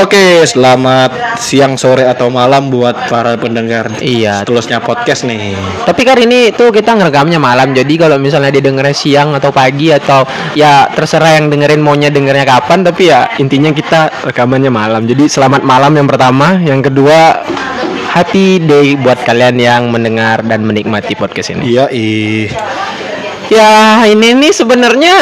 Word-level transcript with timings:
Oke, 0.00 0.42
selamat 0.48 1.36
siang, 1.36 1.76
sore 1.76 2.08
atau 2.08 2.32
malam 2.32 2.72
buat 2.72 3.12
para 3.12 3.36
pendengar. 3.36 3.92
Iya. 4.00 4.42
Tulusnya 4.42 4.80
podcast 4.80 5.28
nih. 5.28 5.52
Tapi 5.84 6.02
kan 6.02 6.16
ini 6.16 6.48
tuh 6.50 6.72
kita 6.72 6.96
ngerekamnya 6.96 7.36
malam. 7.36 7.76
Jadi 7.76 8.00
kalau 8.00 8.16
misalnya 8.16 8.50
didengarnya 8.50 8.96
siang 8.96 9.36
atau 9.36 9.52
pagi 9.52 9.92
atau 9.92 10.24
ya 10.56 10.88
terserah 10.90 11.36
yang 11.38 11.52
dengerin 11.52 11.84
maunya 11.84 12.08
dengernya 12.08 12.48
kapan. 12.48 12.82
Tapi 12.82 13.02
ya 13.12 13.30
intinya 13.36 13.70
kita 13.70 14.24
rekamannya 14.32 14.72
malam. 14.72 15.04
Jadi 15.04 15.28
selamat 15.28 15.60
malam 15.60 15.92
yang 15.94 16.08
pertama. 16.08 16.56
Yang 16.58 16.88
kedua 16.88 17.44
happy 18.12 18.64
day 18.64 18.96
buat 18.96 19.20
kalian 19.24 19.56
yang 19.56 19.82
mendengar 19.92 20.40
dan 20.44 20.64
menikmati 20.64 21.16
podcast 21.16 21.52
ini. 21.52 21.78
Iya, 21.78 21.84
ih. 21.92 22.48
Ya 23.52 24.00
ini 24.08 24.32
nih 24.32 24.52
sebenarnya 24.56 25.16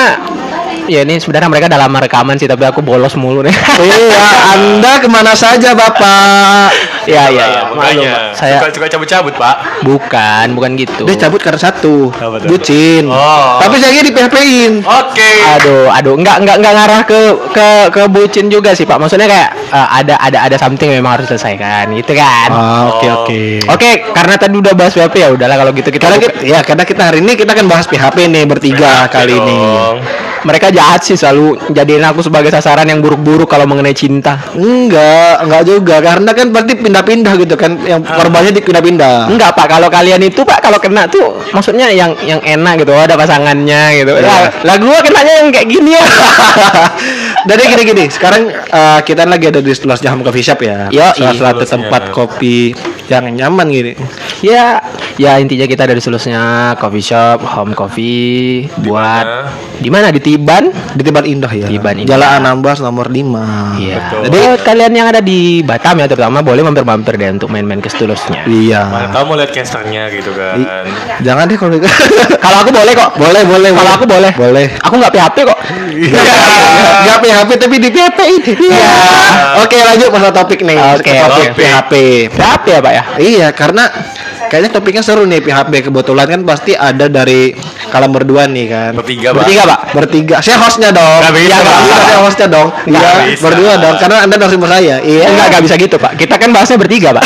ya 0.87 1.03
ini 1.05 1.21
sebenarnya 1.21 1.51
mereka 1.51 1.67
dalam 1.69 1.91
rekaman 1.93 2.39
sih 2.39 2.49
tapi 2.49 2.65
aku 2.65 2.81
bolos 2.81 3.17
mulu 3.19 3.43
nih. 3.45 3.55
Iya, 3.81 4.25
Anda 4.57 5.01
ke 5.03 5.09
mana 5.11 5.33
saja, 5.35 5.75
Bapak? 5.75 6.73
Ya 7.11 7.25
ya 7.27 7.45
ya. 7.45 7.45
Nah, 7.45 7.63
maklum, 7.63 7.77
makanya 7.77 8.11
Pak. 8.11 8.23
saya 8.39 8.57
suka 8.57 8.69
suka 8.73 8.87
cabut-cabut 8.89 9.35
pak 9.35 9.57
bukan 9.83 10.47
bukan 10.55 10.71
gitu. 10.77 11.03
Dia 11.05 11.17
cabut 11.19 11.41
karena 11.41 11.59
satu, 11.59 12.09
tuh? 12.09 12.47
bucin. 12.47 13.05
Oh. 13.07 13.59
Tapi 13.59 13.77
saya 13.77 14.01
di 14.01 14.11
PHP-in. 14.11 14.73
oke 14.81 15.31
Aduh, 15.59 15.91
aduh, 15.91 16.15
enggak 16.15 16.37
enggak 16.41 16.57
enggak 16.63 16.75
ngarah 16.75 17.03
ke 17.03 17.19
ke 17.51 17.69
ke 17.91 18.03
bucin 18.07 18.47
juga 18.47 18.71
sih, 18.73 18.87
Pak. 18.87 18.97
Maksudnya 18.97 19.27
kayak 19.27 19.51
eh, 19.69 19.89
ada 19.99 20.15
ada 20.17 20.39
ada 20.47 20.57
something 20.57 20.89
memang 20.89 21.19
harus 21.19 21.27
diselesaikan 21.27 21.91
gitu 21.93 22.13
kan. 22.15 22.49
Ah, 22.51 22.83
oke 22.91 23.07
Oh. 23.11 23.25
oke. 23.25 23.43
Oke, 23.67 23.91
karena 24.13 24.35
tadi 24.37 24.55
udah 24.55 24.73
bahas 24.73 24.93
PHP 24.93 25.15
ya 25.19 25.29
udahlah 25.31 25.57
kalau 25.57 25.73
gitu 25.73 25.89
kita 25.89 26.05
Karena 26.07 26.19
kita, 26.19 26.33
ya 26.41 26.61
karena 26.63 26.85
kita 26.85 27.03
hari 27.03 27.19
ini 27.21 27.33
kita 27.35 27.51
akan 27.53 27.67
bahas 27.67 27.85
PHP 27.85 28.17
nih 28.27 28.45
bertiga 28.47 29.09
PHP 29.09 29.13
kali 29.13 29.35
ini. 29.35 29.57
dong. 29.57 29.97
mereka 30.41 30.73
jahat 30.73 31.05
sih 31.05 31.21
selalu 31.21 31.61
jadiin 31.69 32.01
aku 32.01 32.25
sebagai 32.25 32.49
sasaran 32.49 32.89
yang 32.89 33.05
buruk-buruk 33.05 33.45
kalau 33.45 33.69
mengenai 33.69 33.93
cinta. 33.93 34.41
Enggak, 34.57 35.45
enggak 35.45 35.63
juga 35.69 35.97
karena 36.01 36.31
kan 36.33 36.49
berarti 36.49 36.81
pindah-pindah 37.01 37.33
gitu 37.41 37.55
kan 37.57 37.81
yang 37.81 38.05
korbannya 38.05 38.53
dipindah-pindah. 38.53 39.33
Enggak, 39.33 39.57
Pak. 39.57 39.67
Kalau 39.73 39.89
kalian 39.89 40.21
itu, 40.21 40.45
Pak, 40.45 40.61
kalau 40.61 40.77
kena 40.77 41.09
tuh 41.09 41.41
maksudnya 41.57 41.89
yang 41.89 42.13
yang 42.23 42.39
enak 42.45 42.85
gitu, 42.85 42.93
ada 42.93 43.17
pasangannya 43.17 44.05
gitu. 44.05 44.13
Iya. 44.21 44.29
Lah, 44.29 44.41
lah 44.63 44.77
gua 44.77 44.99
kenanya 45.01 45.33
yang 45.41 45.49
kayak 45.49 45.69
gini 45.73 45.91
ya. 45.97 46.05
Jadi 47.51 47.63
gini-gini, 47.73 48.05
sekarang 48.13 48.53
eh, 48.53 49.01
kita 49.01 49.25
lagi 49.25 49.49
ada 49.49 49.65
di 49.65 49.73
setelah 49.73 49.97
Jam 49.97 50.21
Coffee 50.21 50.45
Shop 50.45 50.61
ya. 50.61 50.93
Yoi. 50.93 51.17
Salah 51.17 51.57
satu 51.57 51.65
tempat 51.65 52.03
kopi 52.13 52.77
yang 53.09 53.33
nyaman 53.33 53.67
gini. 53.73 53.93
ya, 54.45 54.79
ya 55.17 55.37
intinya 55.37 55.65
kita 55.65 55.83
dari 55.85 55.99
selusnya 55.99 56.41
coffee 56.77 57.03
shop, 57.03 57.43
home 57.43 57.73
coffee 57.73 58.69
buat 58.81 59.25
di 59.77 59.89
mana 59.89 60.09
di 60.09 60.21
Tiban. 60.21 60.71
Di 60.91 61.01
tempat 61.01 61.25
indah 61.25 61.49
ya. 61.49 61.67
Tiban 61.67 61.97
Indah. 61.97 62.15
Jalan 62.15 62.29
Anambas 62.39 62.79
nomor 62.79 63.09
5. 63.09 63.79
Iya. 63.79 63.97
Betul. 63.97 64.21
Jadi 64.27 64.39
kalian 64.63 64.93
yang 64.93 65.07
ada 65.09 65.21
di 65.21 65.41
Batam 65.61 65.97
ya 65.97 66.07
terutama 66.07 66.41
boleh 66.41 66.61
mampir-mampir 66.61 67.15
deh 67.15 67.31
untuk 67.33 67.49
main-main 67.49 67.79
ke 67.79 67.89
setulusnya. 67.89 68.45
Iya. 68.45 68.83
mana 68.85 69.09
tahu 69.11 69.25
mau 69.25 69.37
lihat 69.37 69.51
casternya 69.51 70.11
gitu 70.11 70.31
kan 70.33 70.57
I- 70.57 70.69
Jangan 71.21 71.47
deh 71.47 71.57
kalau 71.57 71.79
Kalau 72.45 72.57
aku 72.59 72.71
boleh 72.71 72.93
kok. 72.93 73.11
boleh 73.17 73.43
boleh 73.43 73.71
Kalau 73.73 73.93
aku 73.93 74.05
boleh. 74.05 74.33
boleh 74.35 74.67
Aku 74.83 74.95
nggak 74.97 75.13
PHP 75.13 75.37
kok. 75.45 75.59
Gak 77.01 77.19
PHP 77.21 77.51
tapi 77.57 77.77
di 77.79 77.89
PHP 77.89 78.19
ini. 78.23 78.53
Iya. 78.69 78.93
Oke 79.61 79.77
lanjut 79.79 80.09
masalah 80.11 80.35
topik 80.35 80.61
nih. 80.61 80.77
Oke, 80.95 81.13
topik 81.15 81.49
oke. 81.51 81.57
PHP. 81.57 81.93
PHP 82.31 82.67
ya 82.69 82.81
pak 82.81 82.93
ya. 82.93 83.03
Iya 83.17 83.49
karena 83.51 83.85
kayaknya 84.51 84.71
topiknya 84.75 85.03
seru 85.07 85.23
nih 85.25 85.39
PHP 85.39 85.87
kebetulan 85.87 86.27
kan 86.27 86.41
pasti 86.43 86.75
ada 86.75 87.07
dari 87.07 87.55
kalian 87.89 88.11
berdua 88.11 88.51
nih 88.51 88.67
kan. 88.67 88.93
bertiga 88.99 89.31
pak 89.31 89.47
Bertiga 89.47 89.63
pak. 89.65 89.81
Bertiga. 89.95 90.37
Saya 90.43 90.59
hostnya 90.59 90.91
dong. 90.91 91.21
Nggak 91.23 91.35
bisa, 91.39 91.47
Iya, 91.47 91.57
nggak 91.57 91.71
Pak. 91.71 91.83
bisa 91.87 92.03
saya 92.03 92.21
hostnya 92.21 92.47
dong. 92.51 92.69
Iya, 92.85 93.11
berdua 93.39 93.73
dong 93.79 93.95
karena 93.97 94.17
Anda 94.27 94.35
narasumber 94.37 94.69
saya. 94.69 94.97
Iya. 95.01 95.25
Enggak 95.31 95.47
nggak 95.55 95.63
bisa 95.65 95.75
gitu 95.79 95.97
pak. 95.97 96.13
Kita 96.19 96.35
kan 96.35 96.51
bahasnya 96.51 96.77
bertiga 96.77 97.09
pak. 97.15 97.25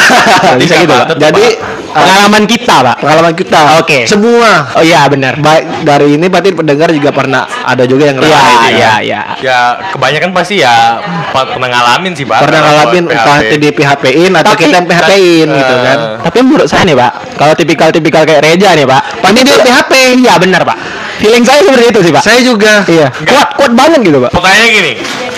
Bisa 0.60 0.74
gitu 0.76 0.92
Pak. 0.92 1.16
Jadi. 1.16 1.46
Pengalaman 1.94 2.42
kita 2.44 2.74
pak. 2.82 2.96
pengalaman 2.98 3.32
kita. 3.32 3.60
Oke. 3.78 3.98
Semua. 4.04 4.66
Oh 4.74 4.82
iya 4.82 5.06
benar. 5.06 5.38
Baik 5.38 5.64
dari 5.82 6.14
ini 6.14 6.26
berarti 6.26 6.50
pendengar 6.50 6.88
juga 6.90 7.10
pernah 7.10 7.42
ada 7.46 7.84
juga 7.84 8.06
yang 8.06 8.16
Iya 8.16 8.26
ngerasain. 8.26 8.72
iya 8.72 8.92
iya. 9.00 9.20
ya 9.38 9.58
kebanyakan 9.90 10.30
pasti 10.30 10.54
ya 10.58 10.98
pernah 11.30 11.68
ngalamin 11.68 12.12
sih 12.12 12.24
pak 12.24 12.38
Pernah 12.40 12.60
ngalamin 12.60 13.04
entah 13.06 13.24
PHP. 13.36 13.44
itu 13.44 13.56
di 13.56 13.68
PHP-in 13.70 14.32
atau 14.34 14.50
Tapi- 14.50 14.62
kita 14.64 14.74
yang 14.74 14.86
PHP-in 14.86 15.48
Eh, 15.48 15.56
gitu 15.56 15.74
kan. 15.80 15.98
Tapi 16.20 16.38
menurut 16.40 16.66
saya 16.66 16.82
nih 16.84 16.96
pak, 16.96 17.10
kalau 17.34 17.54
tipikal-tipikal 17.54 18.22
kayak 18.24 18.42
Reja 18.42 18.70
nih 18.72 18.84
pak, 18.84 19.02
Pasti 19.20 19.40
dia 19.40 19.56
PHP. 19.56 19.92
iya 20.18 20.34
benar 20.36 20.62
pak. 20.62 20.76
Feeling 21.22 21.44
saya 21.46 21.60
seperti 21.62 21.86
itu 21.94 22.00
sih 22.02 22.12
pak. 22.12 22.22
Saya 22.22 22.40
juga. 22.42 22.82
Iya. 22.86 23.08
Kuat 23.24 23.48
kuat 23.58 23.72
banget 23.72 24.00
gitu 24.02 24.18
pak. 24.18 24.30
pertanyaannya 24.34 24.70
gini 24.72 24.92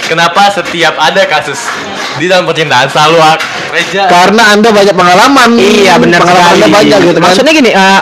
kenapa 0.07 0.49
setiap 0.49 0.95
ada 0.97 1.23
kasus 1.27 1.59
di 2.17 2.31
dalam 2.31 2.47
percintaan 2.47 2.87
selalu 2.89 3.19
Reja 3.75 4.07
Karena 4.09 4.43
Anda 4.55 4.69
banyak 4.73 4.95
pengalaman. 4.95 5.49
Iya 5.59 5.99
benar 5.99 6.23
pengalaman 6.23 6.55
sekali. 6.55 6.63
Anda 6.63 6.69
banyak 6.73 6.99
gitu 7.03 7.19
kan. 7.19 7.25
Maksudnya 7.29 7.53
gini, 7.53 7.71
eh, 7.75 8.01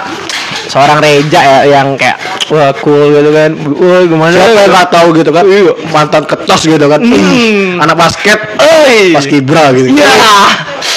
seorang 0.69 0.99
Reja 1.01 1.41
ya 1.41 1.59
yang 1.67 1.97
kayak 1.97 2.19
wah 2.53 2.71
cool 2.85 3.09
gitu 3.11 3.31
kan, 3.33 3.51
wah 3.57 4.03
gimana 4.05 4.37
Siapa 4.37 4.53
yang 4.53 4.71
nggak 4.71 4.89
tahu 4.93 5.09
gitu 5.17 5.31
kan 5.33 5.45
mantan 5.91 6.23
ketos 6.29 6.63
gitu 6.69 6.87
kan 6.87 7.01
Hmm. 7.01 7.81
anak 7.81 7.97
basket 7.97 8.37
Oi. 8.61 9.17
pas 9.17 9.25
kibra 9.25 9.73
gitu 9.73 9.89
Iya. 9.97 10.13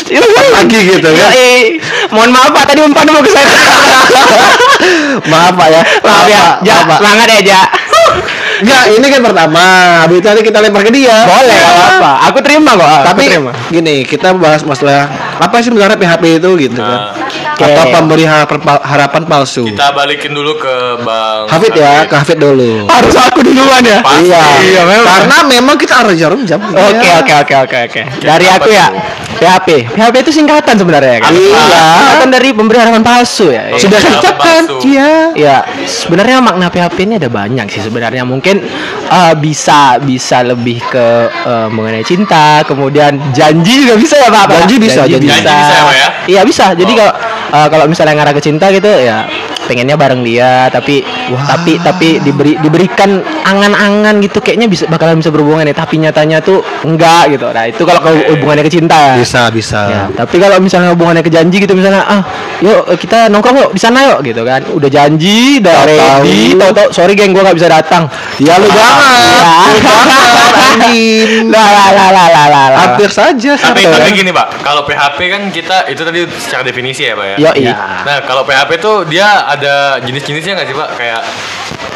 Kan 0.07 0.47
lagi 0.53 0.79
gitu 0.83 1.09
kan 1.09 1.31
Yoi. 1.31 1.79
Mohon 2.11 2.29
maaf 2.35 2.49
Pak, 2.51 2.63
tadi 2.71 2.79
umpan 2.83 3.07
mau 3.11 3.23
ke 3.23 3.31
saya. 3.31 3.47
maaf 5.23 5.53
pak 5.53 5.67
ya 5.69 5.81
maaf 5.99 6.25
ya, 6.25 6.43
Ja. 6.61 6.75
maaf, 6.77 6.85
Pak. 6.87 6.97
Semangat 6.99 7.27
ya, 7.29 7.39
Ja. 7.43 7.61
Nggak, 8.57 8.83
ini 8.91 9.07
kan 9.07 9.21
pertama 9.21 9.63
habis 10.01 10.17
itu 10.17 10.25
nanti 10.25 10.41
kita 10.41 10.57
lempar 10.57 10.81
ke 10.81 10.89
dia 10.89 11.13
Boleh, 11.23 11.53
nggak 11.53 11.73
apa-apa. 11.75 12.11
Aku 12.25 12.39
terima 12.41 12.71
kok. 12.73 12.87
aku 12.87 13.05
tapi 13.05 13.23
terima. 13.29 13.51
gini 13.69 13.95
kita 14.01 14.33
bahas 14.33 14.61
masalah 14.61 15.05
apa 15.37 15.55
sih 15.59 15.69
sebenarnya 15.69 15.93
PHP 15.93 16.41
itu 16.41 16.49
gitu 16.59 16.73
Nah, 16.75 16.89
kan 17.13 17.26
atau 17.59 17.83
Oke. 17.83 17.91
pemberi 17.91 18.23
harapan, 18.23 18.59
harapan 18.79 19.23
palsu 19.23 19.65
kita 19.65 19.89
balikin 19.91 20.31
dulu 20.31 20.55
ke 20.55 20.75
bang 21.01 21.41
Hafid 21.47 21.73
ya 21.73 22.05
ke 22.05 22.15
Hafid 22.15 22.37
dulu 22.37 22.85
Harus 22.87 23.15
aku 23.15 23.39
duluan 23.41 23.81
ya. 23.81 23.99
Pasti. 23.99 24.27
iya, 24.27 24.43
Iya, 24.59 24.81
memang. 24.83 25.05
karena 25.07 25.37
memang 25.43 25.75
kita 25.75 25.93
harus 25.97 26.15
jarum 26.15 26.41
jam 26.43 26.59
Oke 26.61 26.99
Iya. 26.99 27.19
oke 27.19 27.33
oke 27.37 27.55
oke 27.63 27.77
oke. 27.87 28.01
Dari 28.19 28.45
apa 28.45 28.57
aku 28.59 28.69
ya. 28.69 28.87
PHP. 29.37 29.67
PHP 29.93 30.15
itu 30.19 30.31
singkatan 30.33 30.75
sebenarnya 30.75 31.11
ya 31.13 31.21
kan. 31.21 31.31
Iya. 31.31 31.83
Singkatan 31.93 32.29
dari 32.31 32.49
pemberi 32.51 32.77
harapan 32.77 33.01
palsu 33.01 33.47
ya. 33.47 33.69
Oh, 33.69 33.77
sudah 33.77 33.99
palsu. 34.35 34.75
iya 34.83 35.29
Ya, 35.33 35.57
sebenarnya 35.83 36.41
makna 36.41 36.67
PHP 36.67 36.97
ini 37.03 37.13
ada 37.15 37.29
banyak 37.29 37.67
sih 37.67 37.81
sebenarnya. 37.81 38.23
Mungkin 38.23 38.65
eh, 39.07 39.33
bisa 39.37 39.97
bisa 39.99 40.41
lebih 40.41 40.81
ke 40.83 41.07
eh, 41.29 41.67
mengenai 41.69 42.01
cinta, 42.01 42.61
kemudian 42.63 43.13
janji 43.31 43.85
juga 43.85 43.93
bisa 43.95 44.15
ya 44.15 44.27
Pak. 44.27 44.45
Janji 44.57 44.75
bisa, 44.79 45.05
janji. 45.05 45.25
Janji 45.25 45.45
bisa 45.45 45.51
ya, 45.69 45.81
Pak, 45.81 45.93
ya? 45.93 46.07
Iya 46.27 46.41
bisa. 46.43 46.65
Jadi 46.73 46.91
Oh. 46.91 46.97
kalau 46.97 47.13
eh, 47.53 47.67
kalau 47.71 47.85
misalnya 47.87 48.13
ngarah 48.19 48.33
ke 48.35 48.41
cinta 48.43 48.67
gitu 48.73 48.87
ya 48.87 49.27
pengennya 49.67 49.99
bareng 49.99 50.23
dia 50.23 50.71
tapi 50.71 51.03
Wah. 51.03 51.43
tapi 51.43 51.77
tapi 51.83 52.23
diberi 52.23 52.55
diberikan 52.57 53.21
angan-angan 53.43 54.23
gitu 54.23 54.39
kayaknya 54.39 54.71
bisa 54.71 54.87
bakalan 54.87 55.19
bisa 55.19 55.29
berhubungan 55.29 55.67
ya 55.67 55.75
tapi 55.75 55.99
nyatanya 55.99 56.39
tuh 56.39 56.63
enggak 56.87 57.35
gitu. 57.35 57.51
Nah 57.51 57.67
itu 57.67 57.83
kalau 57.83 57.99
ke 58.01 58.11
hubungannya 58.33 58.63
ke 58.63 58.71
cinta. 58.71 59.19
Ya 59.19 59.21
bisa 59.21 59.41
bisa. 59.51 59.81
Ya, 59.87 60.03
tapi 60.15 60.39
kalau 60.39 60.57
misalnya 60.63 60.95
hubungannya 60.95 61.21
ke 61.21 61.31
janji 61.31 61.59
gitu 61.59 61.75
misalnya 61.75 62.07
ah 62.07 62.21
yuk 62.63 62.87
kita 62.97 63.27
nongkrong 63.27 63.67
yuk 63.67 63.71
di 63.75 63.81
sana 63.83 64.15
yuk 64.15 64.19
gitu 64.23 64.41
kan. 64.47 64.63
Udah 64.71 64.89
janji 64.89 65.59
udah 65.59 65.83
ready 65.85 66.55
tahu 66.55 66.71
tahu 66.71 66.87
sorry 66.95 67.13
geng 67.13 67.35
gua 67.35 67.51
nggak 67.51 67.57
bisa 67.59 67.69
datang. 67.69 68.07
Ya 68.39 68.55
lu 68.57 68.67
jangan. 68.71 69.69
Lah 71.51 71.67
lah 71.73 71.89
lah 71.91 72.09
lah 72.13 72.45
lah 72.47 72.65
hampir 72.77 73.09
saja 73.11 73.57
tapi 73.57 73.83
tapi 73.83 74.09
gini 74.15 74.31
pak. 74.31 74.63
Kalau 74.63 74.85
PHP 74.87 75.19
kan 75.27 75.41
kita 75.51 75.89
itu 75.91 76.01
tadi 76.01 76.19
secara 76.39 76.63
definisi 76.63 77.03
ya 77.03 77.13
pak 77.17 77.25
ya? 77.35 77.37
Ya. 77.57 77.75
Nah, 78.05 78.17
kalau 78.23 78.45
PHP 78.47 78.71
tuh 78.79 79.03
dia 79.09 79.43
ada 79.57 79.75
jenis-jenisnya 80.05 80.53
nggak 80.57 80.67
sih, 80.69 80.75
Pak? 80.77 80.89
Kayak 80.95 81.21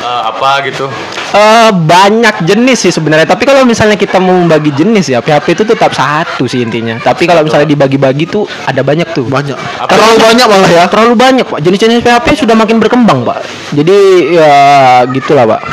eh, 0.02 0.22
apa 0.28 0.50
gitu? 0.66 0.86
Eh, 1.32 1.72
banyak 1.72 2.44
jenis 2.44 2.84
sih 2.84 2.92
sebenarnya 2.92 3.24
tapi 3.24 3.48
kalau 3.48 3.64
misalnya 3.64 3.96
kita 3.96 4.20
mau 4.20 4.36
membagi 4.36 4.76
jenis 4.76 5.16
ya 5.16 5.24
PHP 5.24 5.56
itu 5.56 5.64
tetap 5.64 5.96
satu 5.96 6.44
sih 6.44 6.60
intinya 6.60 7.00
tapi 7.00 7.24
kalau 7.24 7.48
misalnya 7.48 7.72
dibagi-bagi 7.72 8.28
tuh 8.28 8.44
ada 8.68 8.84
banyak 8.84 9.08
tuh 9.16 9.31
banyak 9.31 9.56
Apa? 9.56 9.88
terlalu 9.88 10.19
banyak 10.19 10.46
malah 10.52 10.68
ya 10.68 10.84
terlalu 10.92 11.16
banyak 11.16 11.48
pak 11.48 11.63
jenis-jenis 11.63 12.04
PHP 12.04 12.36
sudah 12.36 12.52
makin 12.52 12.84
berkembang 12.84 13.24
pak 13.24 13.48
jadi 13.72 13.98
ya 14.28 14.52
gitulah 15.07 15.56
pak 15.56 15.64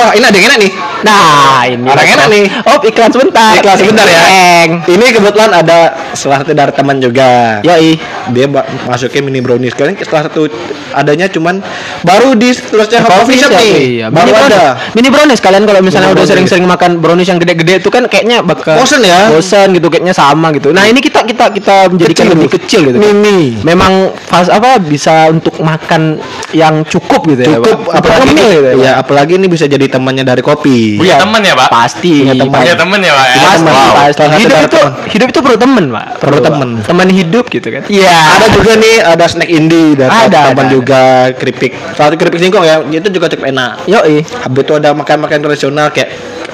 wah 0.00 0.16
ini 0.16 0.24
ada 0.24 0.36
yang 0.40 0.48
enak 0.48 0.58
nih 0.64 0.72
Nah, 1.00 1.64
ini 1.64 1.88
Orang 1.88 2.04
enak 2.04 2.26
nih. 2.28 2.44
Oh, 2.68 2.78
iklan 2.84 3.08
sebentar. 3.08 3.56
Iklan 3.56 3.76
sebentar 3.80 4.04
ya. 4.04 4.20
Eng. 4.68 4.84
Ini 4.84 5.04
kebetulan 5.16 5.48
ada 5.48 5.96
salah 6.12 6.44
satu 6.44 6.52
dari 6.52 6.72
teman 6.76 7.00
juga. 7.00 7.60
Yoi. 7.64 7.96
Dia 8.30 8.46
ba- 8.46 8.66
masukin 8.86 9.22
mini 9.22 9.38
brownies. 9.38 9.72
Kalian 9.72 9.98
salah 10.00 10.26
satu 10.26 10.46
adanya 10.90 11.26
cuman 11.26 11.62
baru 12.00 12.34
di 12.34 12.50
terusnya 12.50 13.02
coffee 13.02 13.36
shop 13.36 13.50
nih. 13.52 13.74
Iya, 14.00 14.06
Baru 14.08 14.26
mini 14.26 14.36
ada. 14.36 14.46
brownies. 14.46 14.94
Mini 14.94 15.08
brownies 15.08 15.40
kalian 15.40 15.62
kalau 15.62 15.80
misalnya 15.80 16.06
Mini 16.06 16.12
udah 16.12 16.18
brownies. 16.18 16.30
sering-sering 16.30 16.64
makan 16.64 16.90
brownies 16.98 17.28
yang 17.28 17.38
gede-gede 17.38 17.74
itu 17.78 17.88
kan 17.88 18.06
kayaknya 18.06 18.40
bakal 18.40 18.74
Bosen 18.76 19.00
ya? 19.00 19.28
Bosen 19.28 19.68
gitu 19.72 19.86
kayaknya 19.86 20.12
sama 20.12 20.50
gitu. 20.50 20.70
Nah, 20.70 20.84
ini 20.84 20.98
kita 20.98 21.22
kita 21.22 21.50
kita 21.50 21.76
menjadikan 21.88 22.24
Kecil. 22.24 22.34
lebih 22.34 22.48
kecil 22.50 22.80
gitu. 22.86 22.98
Mini. 22.98 23.60
Memang 23.62 23.92
pas 24.24 24.46
apa 24.46 24.78
bisa 24.78 25.28
untuk 25.28 25.54
makan 25.58 26.18
yang 26.50 26.82
cukup 26.82 27.26
gitu 27.26 27.42
ya, 27.44 27.56
Cukup 27.56 27.86
Pak. 27.86 27.94
apalagi 27.96 28.28
ini, 28.28 28.42
gitu 28.42 28.58
ya, 28.58 28.72
ya 28.74 28.90
Pak. 28.92 29.00
apalagi 29.00 29.32
ini 29.36 29.46
bisa 29.46 29.64
jadi 29.64 29.86
temannya 29.86 30.22
dari 30.22 30.42
kopi. 30.42 30.98
Punya 30.98 31.16
teman 31.16 31.40
ya, 31.40 31.54
Pak? 31.54 31.68
Pasti. 31.70 32.14
Punya 32.20 32.34
teman. 32.36 32.58
Punya 32.58 32.74
teman 32.74 32.98
ya, 33.00 33.12
Pak? 33.12 33.26
ya? 33.26 33.36
Pasti. 33.40 33.70
Wow. 33.70 33.94
Hidup 34.36 34.58
itu 34.64 34.80
hidup 35.10 35.28
itu 35.28 35.38
perlu 35.40 35.56
teman, 35.56 35.84
Pak. 35.88 36.06
Perlu 36.18 36.38
teman. 36.40 36.68
Teman 36.82 37.08
hidup 37.08 37.44
gitu 37.46 37.68
kan. 37.70 37.82
Iya. 37.86 38.19
Ada 38.20 38.46
juga 38.52 38.72
nih, 38.76 38.96
ada 39.00 39.24
snack 39.24 39.50
indie 39.50 39.96
dan 39.96 40.08
Ada, 40.08 40.52
teman 40.52 40.66
ada, 40.66 40.72
juga 40.72 41.02
keripik. 41.34 41.72
Satu 41.94 42.14
keripik 42.14 42.38
singkong 42.38 42.64
ya, 42.64 42.80
itu 42.84 43.08
juga 43.08 43.26
cukup 43.28 43.48
enak. 43.48 43.70
Yoi. 43.86 44.22
Habis 44.22 44.62
itu 44.62 44.72
ada 44.76 44.90
makan-makan 44.92 45.38
tradisional 45.40 45.88
kayak 45.90 46.10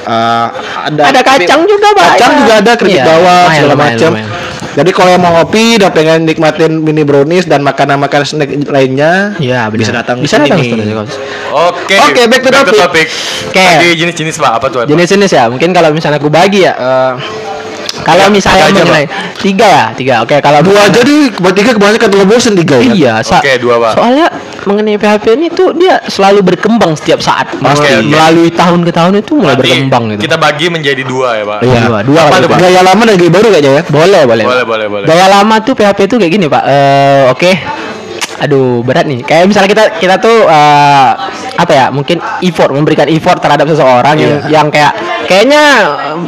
eh, 0.07 0.47
ada 0.87 1.01
Ada 1.11 1.21
kacang 1.21 1.67
juga, 1.67 1.89
Pak. 1.93 2.09
Kacang 2.15 2.33
Ya. 2.33 2.39
juga 2.41 2.53
ada 2.63 2.73
keripik 2.75 3.01
Iya, 3.01 3.05
bawah 3.05 3.43
lumayan, 3.43 3.57
segala 3.59 3.75
macam. 3.75 4.13
Jadi 4.77 4.91
kalau 4.93 5.09
yang 5.09 5.23
mau 5.25 5.33
ngopi 5.33 5.81
dan 5.81 5.89
pengen 5.89 6.29
nikmatin 6.29 6.85
mini 6.85 7.01
brownies 7.01 7.49
dan 7.49 7.65
makanan-makanan 7.65 8.29
snack 8.29 8.53
lainnya, 8.69 9.33
Iya, 9.41 9.73
benar. 9.73 9.81
bisa 9.81 9.93
datang 9.97 10.21
Bisa 10.21 10.37
datang. 10.37 10.61
Oke. 10.61 11.97
Oke, 11.97 12.23
back 12.29 12.41
to 12.45 12.51
topic. 12.53 12.77
topic. 12.77 13.07
Oke. 13.49 13.57
Tadi 13.57 13.89
jenis-jenis 13.97 14.37
Pak, 14.37 14.53
apa 14.61 14.67
tuh? 14.69 14.79
Pak? 14.85 14.93
Jenis-jenis 14.93 15.31
ya. 15.33 15.49
Mungkin 15.49 15.73
kalau 15.73 15.97
misalnya 15.97 16.21
aku 16.21 16.29
bagi 16.29 16.69
ya 16.69 16.77
eh, 16.77 17.13
kalau 18.07 18.23
Tiga, 18.23 18.31
misalnya 18.31 18.63
tiga 18.63 18.71
aja, 18.71 18.83
mengenai 18.87 19.07
tiga 19.37 19.67
ya, 19.67 19.85
tiga. 19.91 20.15
Oke, 20.23 20.39
kalau 20.39 20.63
Dua 20.63 20.87
jadi 20.87 21.17
bertiga 21.35 21.71
kebanyakan 21.75 22.07
terlalu 22.07 22.29
bosen 22.31 22.55
tiga 22.55 22.79
ya. 22.79 22.87
Iya, 22.87 23.15
Sa. 23.21 23.43
Oke, 23.43 23.59
dua, 23.59 23.83
Pak. 23.83 23.93
Soalnya 23.99 24.27
mengenai 24.63 24.95
PHP 24.95 25.25
ini 25.35 25.47
tuh 25.51 25.75
dia 25.75 25.99
selalu 26.07 26.47
berkembang 26.47 26.95
setiap 26.95 27.19
saat. 27.19 27.51
Pasti, 27.53 27.83
Melalui- 27.83 27.99
oke. 27.99 28.15
Melalui 28.15 28.51
tahun 28.55 28.81
ke 28.81 28.93
tahun 28.95 29.13
itu 29.19 29.33
mulai 29.35 29.55
Nanti 29.55 29.63
berkembang 29.67 30.03
gitu. 30.15 30.21
Kita 30.23 30.37
bagi 30.39 30.67
menjadi 30.71 31.03
dua 31.03 31.29
ya, 31.35 31.45
Pak. 31.45 31.59
Iya, 31.61 31.81
dua, 31.83 31.99
dua 32.07 32.21
Apa 32.23 32.37
tuh, 32.39 32.49
Pak? 32.49 32.59
Gaya 32.63 32.81
lama 32.81 33.03
dan 33.03 33.15
gaya 33.17 33.33
baru 33.33 33.49
kayaknya 33.51 33.73
ya. 33.75 33.83
Boleh, 33.91 34.23
boleh. 34.23 34.45
Boleh, 34.47 34.65
boleh, 34.65 34.87
boleh. 34.87 35.07
Gaya 35.07 35.27
lama 35.27 35.55
tuh 35.61 35.75
PHP 35.75 35.99
tuh 36.07 36.17
kayak 36.17 36.33
gini, 36.33 36.47
Pak. 36.47 36.63
Eh, 36.63 37.25
oke. 37.27 37.53
Aduh, 38.37 38.85
berat 38.85 39.09
nih. 39.09 39.25
Kayak 39.25 39.49
misalnya 39.49 39.71
kita 39.73 39.85
kita 39.97 40.15
tuh 40.21 40.45
eh, 40.45 41.11
apa 41.57 41.73
ya? 41.73 41.87
Mungkin 41.89 42.21
effort 42.45 42.69
memberikan 42.69 43.09
effort 43.09 43.41
terhadap 43.41 43.65
seseorang 43.65 44.15
yang 44.15 44.33
Iya. 44.45 44.61
yang 44.61 44.67
kayak 44.69 44.93
kayaknya 45.27 45.63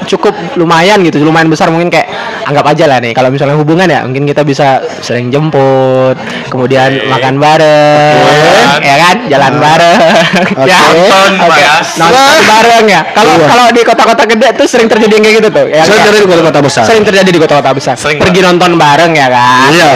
cukup 0.04 0.34
lumayan 0.54 1.00
gitu, 1.02 1.22
lumayan 1.22 1.48
besar 1.48 1.70
mungkin 1.70 1.88
kayak 1.88 2.10
anggap 2.44 2.66
aja 2.68 2.84
lah 2.86 2.98
nih 2.98 3.12
kalau 3.12 3.28
misalnya 3.28 3.54
hubungan 3.54 3.86
ya, 3.86 4.02
mungkin 4.02 4.24
kita 4.24 4.42
bisa 4.42 4.78
sering 5.00 5.28
jemput, 5.28 6.16
kemudian 6.48 6.96
Oke. 6.96 7.08
makan 7.08 7.34
bareng, 7.36 8.16
Oke. 8.74 8.84
ya 8.84 8.96
kan? 8.98 9.16
Jalan 9.28 9.54
bareng. 9.56 9.98
ya. 10.64 10.80
Nonton, 10.92 11.30
ya. 11.56 11.74
Nonton 12.00 12.36
bareng 12.44 12.84
ya. 12.86 13.00
Kalau 13.12 13.34
Iya. 13.34 13.46
kalau 13.46 13.66
di 13.70 13.82
kota-kota 13.82 14.22
gede 14.24 14.48
tuh 14.54 14.66
sering 14.66 14.88
terjadi 14.88 15.12
yang 15.14 15.24
kayak 15.24 15.36
gitu 15.38 15.48
tuh. 15.50 15.66
Ya, 15.68 15.82
Sering 15.84 15.92
kayak- 15.94 16.06
terjadi 16.08 16.24
di 16.24 16.30
kota-kota 16.32 16.60
besar. 16.64 16.82
Sering 16.84 17.04
terjadi 17.04 17.30
di 17.30 17.40
kota-kota 17.40 17.70
besar. 17.72 17.94
Sering, 17.94 18.18
Pergi 18.18 18.40
nonton 18.40 18.70
bareng 18.74 19.12
ya 19.12 19.28
kan. 19.28 19.68
Iya. 19.70 19.90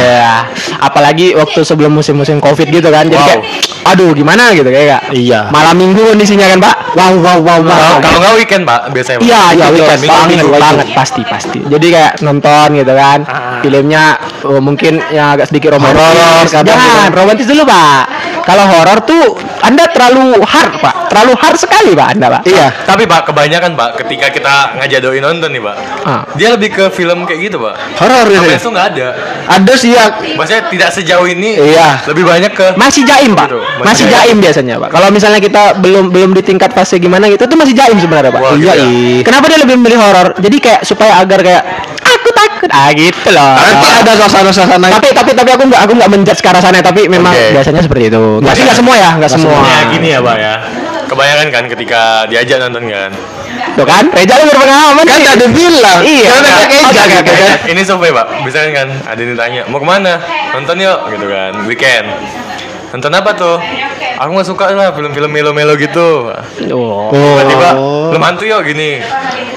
Apalagi 0.78 1.34
waktu 1.34 1.60
sebelum 1.62 1.92
musim-musim 1.92 2.38
Covid 2.38 2.68
gitu 2.68 2.88
kan. 2.88 3.08
Jadi 3.08 3.18
Wow. 3.18 3.28
kayak 3.28 3.42
aduh 3.82 4.10
gimana 4.14 4.54
gitu 4.54 4.68
kayak 4.70 4.92
Kak. 4.92 5.02
Iya. 5.16 5.40
Malam 5.48 5.74
Minggu 5.78 6.02
kondisinya 6.14 6.46
kan, 6.46 6.58
Pak. 6.60 6.76
Wow 6.92 7.12
wow 7.18 7.38
wow 7.40 7.58
wow. 7.64 7.72
Kalau 7.72 7.92
kalau 8.04 8.18
nggak 8.20 8.34
weekend, 8.38 8.62
Pak, 8.68 8.80
biasanya. 8.92 9.18
Pak. 9.18 9.26
Iya, 9.26 9.42
iya 9.56 9.66
weekend 9.72 10.00
minggu, 10.00 10.12
banget, 10.12 10.28
minggu, 10.36 10.48
banget 10.52 10.86
pasti 10.92 11.22
pasti. 11.24 11.58
Jadi 11.64 11.86
kayak 11.88 12.12
nonton 12.20 12.68
gitu 12.76 12.92
kan. 12.92 13.18
Filmnya 13.64 14.04
oh, 14.44 14.60
mungkin 14.60 15.00
yang 15.10 15.34
agak 15.38 15.50
sedikit 15.50 15.74
romantis. 15.78 16.52
Kadang 16.52 16.76
Jangan, 16.76 17.08
gitu. 17.08 17.18
romantis 17.18 17.46
dulu, 17.48 17.62
Pak. 17.66 18.02
Kalau 18.42 18.64
horor 18.68 18.98
tuh 19.06 19.24
Anda 19.62 19.84
terlalu 19.90 20.42
hard, 20.42 20.72
Pak. 20.82 20.94
Terlalu 21.12 21.32
hard 21.36 21.58
sekali, 21.60 21.92
Pak, 21.92 22.06
Anda, 22.16 22.26
Pak. 22.32 22.42
Iya. 22.48 22.66
Tapi 22.88 23.04
Pak, 23.04 23.28
kebanyakan 23.28 23.76
Pak, 23.76 23.90
ketika 24.00 24.32
kita 24.32 24.54
ngajadoin 24.80 25.20
nonton 25.20 25.52
nih 25.52 25.60
Pak, 25.60 25.76
Ah. 26.08 26.24
dia 26.40 26.48
lebih 26.56 26.72
ke 26.72 26.84
film 26.88 27.28
kayak 27.28 27.52
gitu 27.52 27.60
Pak. 27.60 27.74
Horor. 28.00 28.24
Sampai 28.32 28.48
ya. 28.48 28.56
itu 28.56 28.68
nggak 28.72 28.86
ada. 28.96 29.06
Ada 29.44 29.72
sih 29.76 29.90
ya. 29.92 30.04
Maksudnya 30.32 30.62
tidak 30.72 30.90
sejauh 30.96 31.28
ini. 31.28 31.60
Iya. 31.60 32.00
Lebih 32.08 32.24
banyak 32.24 32.52
ke. 32.56 32.66
Masih 32.80 33.04
jaim, 33.04 33.36
Pak. 33.36 33.52
Gitu, 33.52 33.60
masih 33.60 33.84
Masih 33.84 34.06
jaim 34.08 34.36
biasanya, 34.40 34.74
Pak. 34.80 34.88
Kalau 34.88 35.08
misalnya 35.12 35.40
kita 35.44 35.62
belum 35.76 36.08
belum 36.08 36.30
di 36.32 36.42
tingkat 36.42 36.72
fase 36.72 36.96
gimana 36.96 37.28
gitu, 37.28 37.44
itu 37.44 37.56
masih 37.60 37.74
jaim 37.76 37.96
sebenarnya, 38.00 38.32
Pak. 38.32 38.40
Wah, 38.40 38.56
iya. 38.56 38.58
gitu 38.58 38.72
ya. 38.72 38.84
iya. 38.88 39.20
Kenapa 39.20 39.44
dia 39.52 39.58
lebih 39.60 39.74
memilih 39.76 40.00
horor? 40.00 40.28
Jadi 40.40 40.56
kayak 40.64 40.80
supaya 40.88 41.20
agar 41.20 41.44
kayak 41.44 41.62
aku 42.00 42.28
takut. 42.32 42.68
Ah, 42.72 42.88
gitu 42.94 43.28
loh. 43.34 43.52
Nanti 43.58 43.88
ada 43.90 44.12
suasana-suasana 44.16 44.86
tapi 44.88 45.08
tapi 45.12 45.30
tapi 45.34 45.50
aku 45.52 45.62
nggak 45.68 45.80
aku 45.82 45.92
nggak 45.98 46.10
menjudge 46.10 46.40
ke 46.40 46.48
arah 46.48 46.62
sana 46.62 46.78
tapi 46.78 47.10
memang 47.10 47.34
Oke. 47.34 47.58
biasanya 47.58 47.82
seperti 47.82 48.04
itu 48.12 48.22
tapi 48.38 48.60
nggak 48.62 48.78
semua 48.78 48.94
ya 48.94 49.10
nggak 49.18 49.30
semua 49.34 49.58
Ya 49.66 49.80
gini 49.90 50.08
ya 50.14 50.18
Pak 50.22 50.36
ya. 50.38 50.54
Kebanyakan 51.12 51.48
kan 51.52 51.64
ketika 51.68 52.02
diajak 52.24 52.56
nonton 52.58 52.88
kan. 52.88 53.12
tuh 53.72 53.84
kan 53.84 54.04
Reja 54.10 54.32
lu 54.36 54.48
berpengalaman 54.48 55.04
kan 55.04 55.20
ada 55.28 55.46
bilang. 55.48 56.00
Iya. 56.00 56.28
Kan 56.28 56.40
oke, 56.40 56.80
gitu 56.88 57.20
oke. 57.20 57.32
kan. 57.36 57.56
Ini 57.68 57.80
survei 57.84 58.10
Pak. 58.10 58.26
Misalnya 58.40 58.70
kan 58.74 58.88
ada 59.06 59.20
yang 59.20 59.30
ditanya, 59.32 59.62
"Mau 59.68 59.76
ke 59.76 59.84
mana?" 59.84 60.16
Nonton 60.56 60.76
yuk 60.80 60.98
gitu 61.12 61.26
kan. 61.28 61.52
Weekend. 61.68 62.06
Nonton 62.92 63.12
apa 63.12 63.30
tuh? 63.32 63.56
Aku 64.20 64.30
nggak 64.32 64.48
suka 64.48 64.70
lah 64.70 64.92
film-film 64.92 65.28
melo-melo 65.28 65.74
gitu. 65.74 66.30
oh 66.70 67.08
Tiba-tiba 67.10 67.68
Oh. 67.74 68.08
belum 68.12 68.22
hantu 68.22 68.44
yuk 68.44 68.60
gini. 68.62 69.00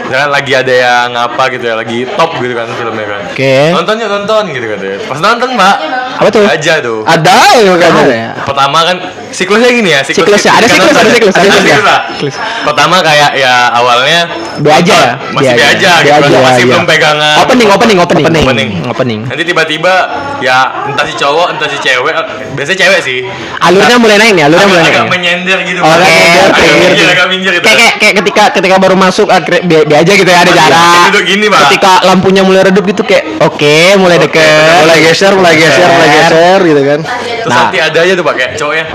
Misalkan 0.06 0.32
lagi 0.32 0.54
ada 0.54 0.74
yang 0.74 1.10
apa 1.14 1.44
gitu 1.50 1.66
ya, 1.66 1.76
lagi 1.76 2.06
top 2.16 2.36
gitu 2.40 2.52
kan 2.52 2.68
filmnya 2.72 3.06
kan. 3.06 3.22
Oke. 3.32 3.72
Nonton 3.72 3.96
yuk 4.00 4.10
nonton 4.12 4.44
gitu 4.52 4.66
kan. 4.68 4.80
Pas 5.08 5.20
nonton 5.20 5.50
mbak, 5.56 5.76
Apa 6.20 6.30
tuh? 6.32 6.44
aja 6.48 6.74
tuh. 6.80 7.04
Ada 7.04 7.38
ya 7.60 7.74
kan. 7.80 7.92
Ada 8.00 8.16
ya? 8.16 8.30
Pertama 8.44 8.80
kan 8.84 8.98
siklusnya 9.36 9.70
gini 9.70 9.90
ya, 9.92 10.00
Siklusnya, 10.02 10.52
ada 10.54 10.66
siklus, 10.66 10.96
ada 10.96 11.10
siklus, 11.10 11.36
ada 11.36 11.44
siklus. 11.46 11.62
siklus. 11.62 12.00
Siklus. 12.16 12.36
Pertama 12.64 12.98
kayak 13.00 13.36
ya 13.36 13.54
awalnya 13.70 14.20
Be 14.56 14.72
aja 14.72 14.96
ya? 14.96 15.14
masih 15.30 15.52
Be 15.52 15.60
be 15.60 15.64
aja. 15.68 15.92
aja, 16.00 16.16
gitu 16.24 16.38
masih 16.40 16.64
iya. 16.64 16.72
belum 16.72 16.86
pegangan. 16.86 17.36
opening 17.44 17.70
opening 17.70 17.98
opening 18.00 18.24
Opening. 18.26 18.70
opening 18.88 19.20
Nanti 19.26 19.44
tiba-tiba 19.44 19.94
ya 20.40 20.58
entah 20.88 21.04
si 21.04 21.14
cowok 21.14 21.48
entah 21.52 21.68
si 21.68 21.78
cewek, 21.78 22.16
biasanya 22.56 22.80
cewek 22.80 23.00
sih. 23.02 23.20
alurnya 23.60 23.98
mulai 23.98 24.16
naik 24.16 24.32
nih 24.34 24.44
alurnya 24.46 24.68
mulai 24.68 24.82
naik 24.82 24.96
agak 24.96 25.08
menyender 25.10 25.58
gitu. 25.64 25.80
Oh, 25.80 25.92
agak 25.92 26.10
minggir, 26.80 27.08
agak 27.08 27.28
minggir 27.28 27.52
gitu. 27.54 27.66
kayak 27.66 27.78
kayak 27.78 27.96
kayak 27.98 28.14
ketika 28.18 28.44
ketika 28.54 28.76
baru 28.78 28.96
masuk 28.96 29.28
akhirnya 29.28 29.62
be, 29.62 29.94
aja 29.94 30.12
gitu 30.14 30.26
ya 30.26 30.40
ada 30.40 30.50
iya. 30.50 30.60
jarak 30.62 30.82
Duduk 31.06 31.24
gini, 31.26 31.46
Pak. 31.48 31.60
ketika 31.68 31.92
lampunya 32.04 32.42
mulai 32.42 32.62
redup 32.64 32.84
gitu 32.84 33.04
kayak 33.04 33.24
oke 33.40 33.76
mulai 33.98 34.18
deket 34.18 34.44
Mulai 34.78 34.98
geser, 35.02 35.34
mulai 35.34 35.54
geser, 35.56 35.88
mulai 35.88 36.10
geser 36.10 36.60
gitu 36.64 36.82
kan. 36.84 37.00
Terus 37.04 37.44
Nah. 37.48 37.58
nanti 37.64 37.78
ada 37.78 38.00
aja 38.00 38.14
tuh 38.14 38.24
pak 38.24 38.36
kayak 38.36 38.52
cowoknya 38.56 38.86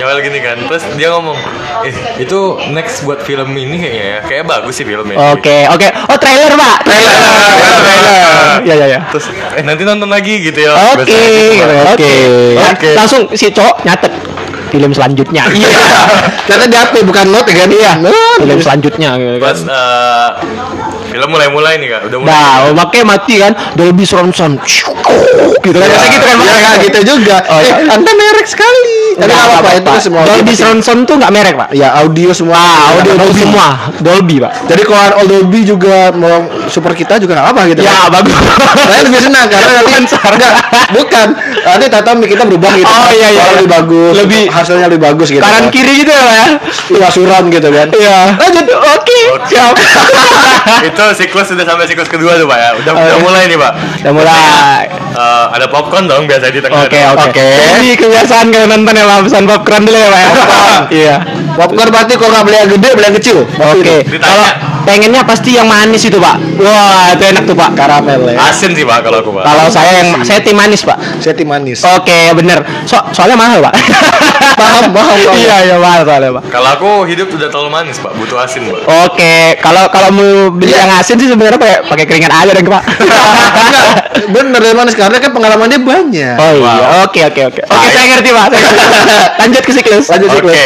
nyawel 0.00 0.18
gini 0.24 0.38
kan 0.40 0.56
Terus 0.64 0.84
dia 0.96 1.12
ngomong 1.12 1.36
Eh 1.84 1.94
itu 2.24 2.40
next 2.72 3.04
buat 3.04 3.20
film 3.20 3.52
ini 3.52 3.76
kayaknya 3.76 4.04
ya 4.04 4.18
Kayaknya 4.24 4.46
bagus 4.48 4.74
sih 4.80 4.86
filmnya 4.88 5.16
Oke, 5.36 5.68
oke. 5.68 5.88
Oh, 6.08 6.16
trailer, 6.16 6.52
Pak. 6.56 6.76
Trailer, 6.88 7.20
trailer. 7.84 8.56
Ya, 8.64 8.74
ya, 8.74 8.86
ya. 8.88 9.00
Terus 9.12 9.28
eh 9.56 9.62
nanti 9.64 9.82
nonton 9.84 10.08
lagi 10.08 10.40
gitu 10.40 10.58
ya 10.64 10.72
Oke, 10.96 11.04
gitu, 11.04 11.64
Pak. 11.64 11.94
oke. 11.94 12.12
Oke. 12.72 12.90
Langsung 12.96 13.20
si 13.36 13.52
cowok 13.52 13.84
nyatet 13.84 14.12
film 14.70 14.90
selanjutnya. 14.94 15.44
Iya. 15.50 15.78
Karena 16.46 16.64
di 16.70 16.76
HP 16.78 16.94
bukan 17.04 17.26
note 17.28 17.50
ya 17.50 17.56
kan. 17.66 17.68
Iya. 17.68 17.92
film 18.40 18.58
selanjutnya 18.62 19.10
gitu 19.18 19.38
kan. 19.42 19.48
Terus 19.52 19.62
eh, 19.66 20.28
film 21.10 21.28
mulai-mulai 21.28 21.74
nih 21.76 21.88
kak 21.90 22.00
Udah 22.06 22.18
mulai 22.18 22.30
Nah, 22.30 22.72
makanya 22.72 23.04
mati 23.08 23.34
kan 23.36 23.52
Dolby 23.74 24.04
Surround 24.04 24.32
Sound. 24.32 24.56
Gitu 25.60 25.74
kan. 25.74 25.84
Biasa 25.84 26.06
gitu 26.08 26.24
kan. 26.24 26.36
Iya 26.38 26.54
Pak. 26.54 26.60
kan 26.62 26.76
gitu 26.80 27.00
juga. 27.06 27.36
Oh, 27.44 27.58
Eh, 27.58 27.64
iya. 27.66 27.74
Anda 27.90 28.10
merek 28.12 28.46
sekali. 28.46 28.96
Tapi 29.12 29.26
Nggak 29.26 29.44
apa-apa 29.44 29.70
itu 29.74 29.90
semua. 30.00 30.20
Dolby 30.24 30.52
Surround 30.54 30.82
Sound 30.82 31.02
tuh 31.04 31.16
nggak 31.18 31.32
merek, 31.32 31.54
Pak. 31.54 31.68
Ya 31.72 31.88
audio 31.96 32.30
semua. 32.30 32.56
Ah, 32.56 32.94
audio 32.94 33.12
Dolby. 33.12 33.20
Dolby 33.20 33.40
semua. 33.42 33.68
Dolby, 34.00 34.36
Pak. 34.38 34.52
Jadi 34.66 34.82
kalau 34.82 35.00
All 35.12 35.26
Dolby 35.28 35.60
juga 35.62 35.96
mau 36.12 36.36
support 36.66 36.94
kita 36.94 37.18
juga 37.18 37.36
nggak 37.36 37.48
apa 37.50 37.60
gitu. 37.68 37.80
Ya, 37.82 37.92
kan? 38.06 38.16
bagus. 38.16 38.34
Saya 38.80 39.00
lebih 39.04 39.20
senang 39.20 39.46
karena 39.46 39.70
nanti 39.76 39.92
enggak, 40.00 40.54
bukan. 40.90 41.26
Nanti 41.60 41.86
tata 41.90 42.10
kita 42.16 42.42
berubah 42.44 42.70
gitu. 42.72 42.88
Oh, 42.88 43.08
iya, 43.10 43.28
iya, 43.28 43.42
iya. 43.42 43.42
lebih 43.58 43.68
bagus. 43.68 44.14
Lebih- 44.16 44.48
hasilnya 44.50 44.86
lebih 44.88 45.02
bagus 45.04 45.28
gitu. 45.28 45.42
Kanan 45.42 45.68
kan. 45.68 45.74
kiri 45.74 45.92
gitu 46.00 46.10
ya, 46.10 46.22
Pak 46.22 46.34
ya. 46.34 46.46
Iya 46.90 47.08
suram 47.10 47.44
gitu 47.48 47.68
kan. 47.68 47.88
Iya. 47.92 48.18
Lanjut. 48.38 48.64
Oke. 48.72 49.20
Siap. 49.46 49.74
Itu 50.88 50.99
siklus 51.10 51.46
sudah 51.46 51.64
sampai 51.64 51.84
siklus 51.84 52.06
kedua 52.06 52.34
tuh 52.34 52.44
pak 52.44 52.58
ya 52.58 52.70
Udah, 52.74 52.92
udah 52.94 53.18
mulai 53.18 53.42
nih 53.46 53.56
pak 53.56 53.72
Udah 54.00 54.12
mulai. 54.12 54.84
Eh, 55.10 55.44
Ada 55.50 55.66
popcorn 55.66 56.04
dong 56.04 56.24
biasa 56.24 56.48
di 56.48 56.60
tengah 56.60 56.84
Oke 56.84 56.96
tuh. 56.96 57.26
oke. 57.26 57.48
Ini 57.76 57.92
kebiasaan 57.94 58.46
kalau 58.48 58.66
nonton 58.66 58.94
ya 58.94 59.04
Pak, 59.04 59.18
pesan 59.24 59.44
popcorn 59.44 59.82
dulu 59.82 59.96
ya 59.96 60.08
Pak. 60.08 60.20
ya? 60.20 60.30
Iya. 60.90 61.16
Popcorn 61.52 61.88
berarti 61.88 62.12
kalau 62.14 62.30
nggak 62.30 62.44
beli 62.44 62.56
yang 62.56 62.70
gede 62.70 62.88
beli 62.90 63.04
yang 63.04 63.16
kecil. 63.16 63.38
Oke. 63.44 63.94
Ditanya. 64.02 64.22
Kalau 64.22 64.48
pengennya 64.82 65.22
pasti 65.22 65.54
yang 65.54 65.66
manis 65.66 66.02
itu 66.02 66.16
Pak. 66.16 66.36
Wah 66.58 67.12
itu 67.12 67.24
enak 67.24 67.44
tuh 67.44 67.56
Pak. 67.56 67.70
Karamel 67.74 68.30
ya. 68.30 68.38
Asin 68.46 68.72
sih 68.72 68.82
pak 68.82 69.00
kalau 69.00 69.20
aku 69.20 69.30
pak 69.32 69.44
Kalau 69.44 69.66
saya 69.68 69.90
yang 70.02 70.08
saya 70.22 70.40
tim 70.40 70.56
manis 70.56 70.82
Pak. 70.82 70.98
Saya 71.18 71.34
tim 71.34 71.46
manis. 71.46 71.80
Oke 71.82 72.32
bener. 72.32 72.62
So, 72.84 72.96
soalnya 73.10 73.36
mahal 73.36 73.58
Pak. 73.60 73.74
Paham, 74.60 74.92
paham. 74.92 75.16
Iya 75.36 75.56
iya 75.64 75.76
mahal 75.76 76.04
soalnya 76.04 76.36
Pak. 76.36 76.44
Kalau 76.48 76.68
aku 76.70 76.90
hidup 77.06 77.28
udah 77.30 77.48
terlalu 77.48 77.70
manis 77.70 77.96
pak 77.96 78.12
Butuh 78.12 78.40
asin 78.40 78.68
pak 78.68 78.82
Oke, 79.08 79.56
kalau 79.60 79.88
kalau 79.88 80.08
mau 80.12 80.32
beli 80.52 80.72
yang 80.72 80.90
asin 80.92 81.16
sih 81.16 81.28
sebenarnya 81.28 81.56
pakai 81.56 81.76
pakai 81.86 82.04
keringat 82.04 82.32
aja 82.32 82.50
deh 82.52 82.60
Pak. 82.60 82.82
Enggak, 83.00 83.94
bener 84.34 84.60
dari 84.60 84.76
manis 84.76 84.94
karena 84.94 85.16
kan 85.16 85.30
pengalamannya 85.30 85.78
banyak. 85.80 86.36
Oh 86.36 86.52
iya, 86.56 86.74
oke 87.04 87.20
oke 87.32 87.40
oke. 87.48 87.60
Oke, 87.62 87.88
saya 87.90 88.06
ngerti 88.10 88.30
Pak. 88.30 88.46
saya 88.50 88.62
ngerti. 88.62 89.16
Lanjut 89.40 89.62
ke 89.64 89.72
siklus. 89.72 90.06
Lanjut 90.08 90.28
Oke 90.28 90.36
siklus. 90.36 90.56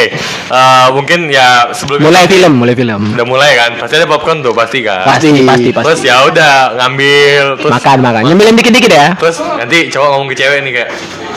eh, 0.50 0.86
Mungkin 0.90 1.20
ya 1.30 1.48
sebelum 1.70 1.98
Mulai 2.02 2.24
film, 2.26 2.52
mulai 2.58 2.74
film. 2.74 3.00
Udah 3.14 3.26
mulai 3.26 3.50
kan 3.54 3.70
Pasti 3.78 3.94
ada 4.04 4.12
popcorn 4.12 4.44
tuh 4.44 4.52
pasti 4.52 4.84
kan 4.84 5.02
Pasti, 5.08 5.32
pasti, 5.40 5.72
pasti. 5.72 5.86
Terus 5.88 6.00
ya 6.04 6.16
udah 6.28 6.52
ngambil 6.76 7.42
terus 7.56 7.72
Makan, 7.72 7.98
makan. 7.98 8.22
Nyemilin 8.28 8.54
dikit-dikit 8.54 8.92
ya. 8.92 9.08
terus 9.16 9.40
nanti 9.40 9.88
cowok 9.88 10.08
ngomong 10.12 10.28
ke 10.28 10.36
cewek 10.36 10.58
nih 10.60 10.72
kayak 10.76 10.90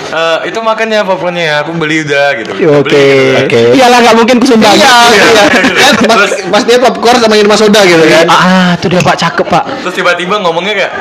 eh, 0.09 0.37
itu 0.47 0.59
makannya 0.59 0.99
popcornnya 1.01 1.43
ya, 1.43 1.55
aku 1.61 1.71
beli 1.73 2.01
udah 2.01 2.27
gitu. 2.35 2.51
Oke, 2.51 2.83
Beli, 2.83 2.97
gitu 2.97 3.27
kan. 3.27 3.43
oke. 3.43 3.61
Iyalah 3.73 3.97
nggak 4.01 4.15
mungkin 4.15 4.35
kusumbang. 4.39 4.73
Iya, 4.73 4.95
iya. 5.09 5.43
Kan 5.97 6.07
pas, 6.07 6.17
Terus- 6.29 6.45
pas 6.47 6.63
dia 6.63 6.77
popcorn 6.77 7.17
sama 7.17 7.33
minuman 7.33 7.57
soda 7.57 7.81
gitu 7.81 8.05
kan. 8.05 8.25
Ah, 8.27 8.37
ah, 8.37 8.69
tuh 8.77 8.87
dia 8.87 9.01
Pak 9.01 9.17
cakep 9.17 9.45
Pak. 9.45 9.63
Terus 9.81 9.93
tiba-tiba 9.95 10.37
ngomongnya 10.37 10.73
kayak 10.75 10.91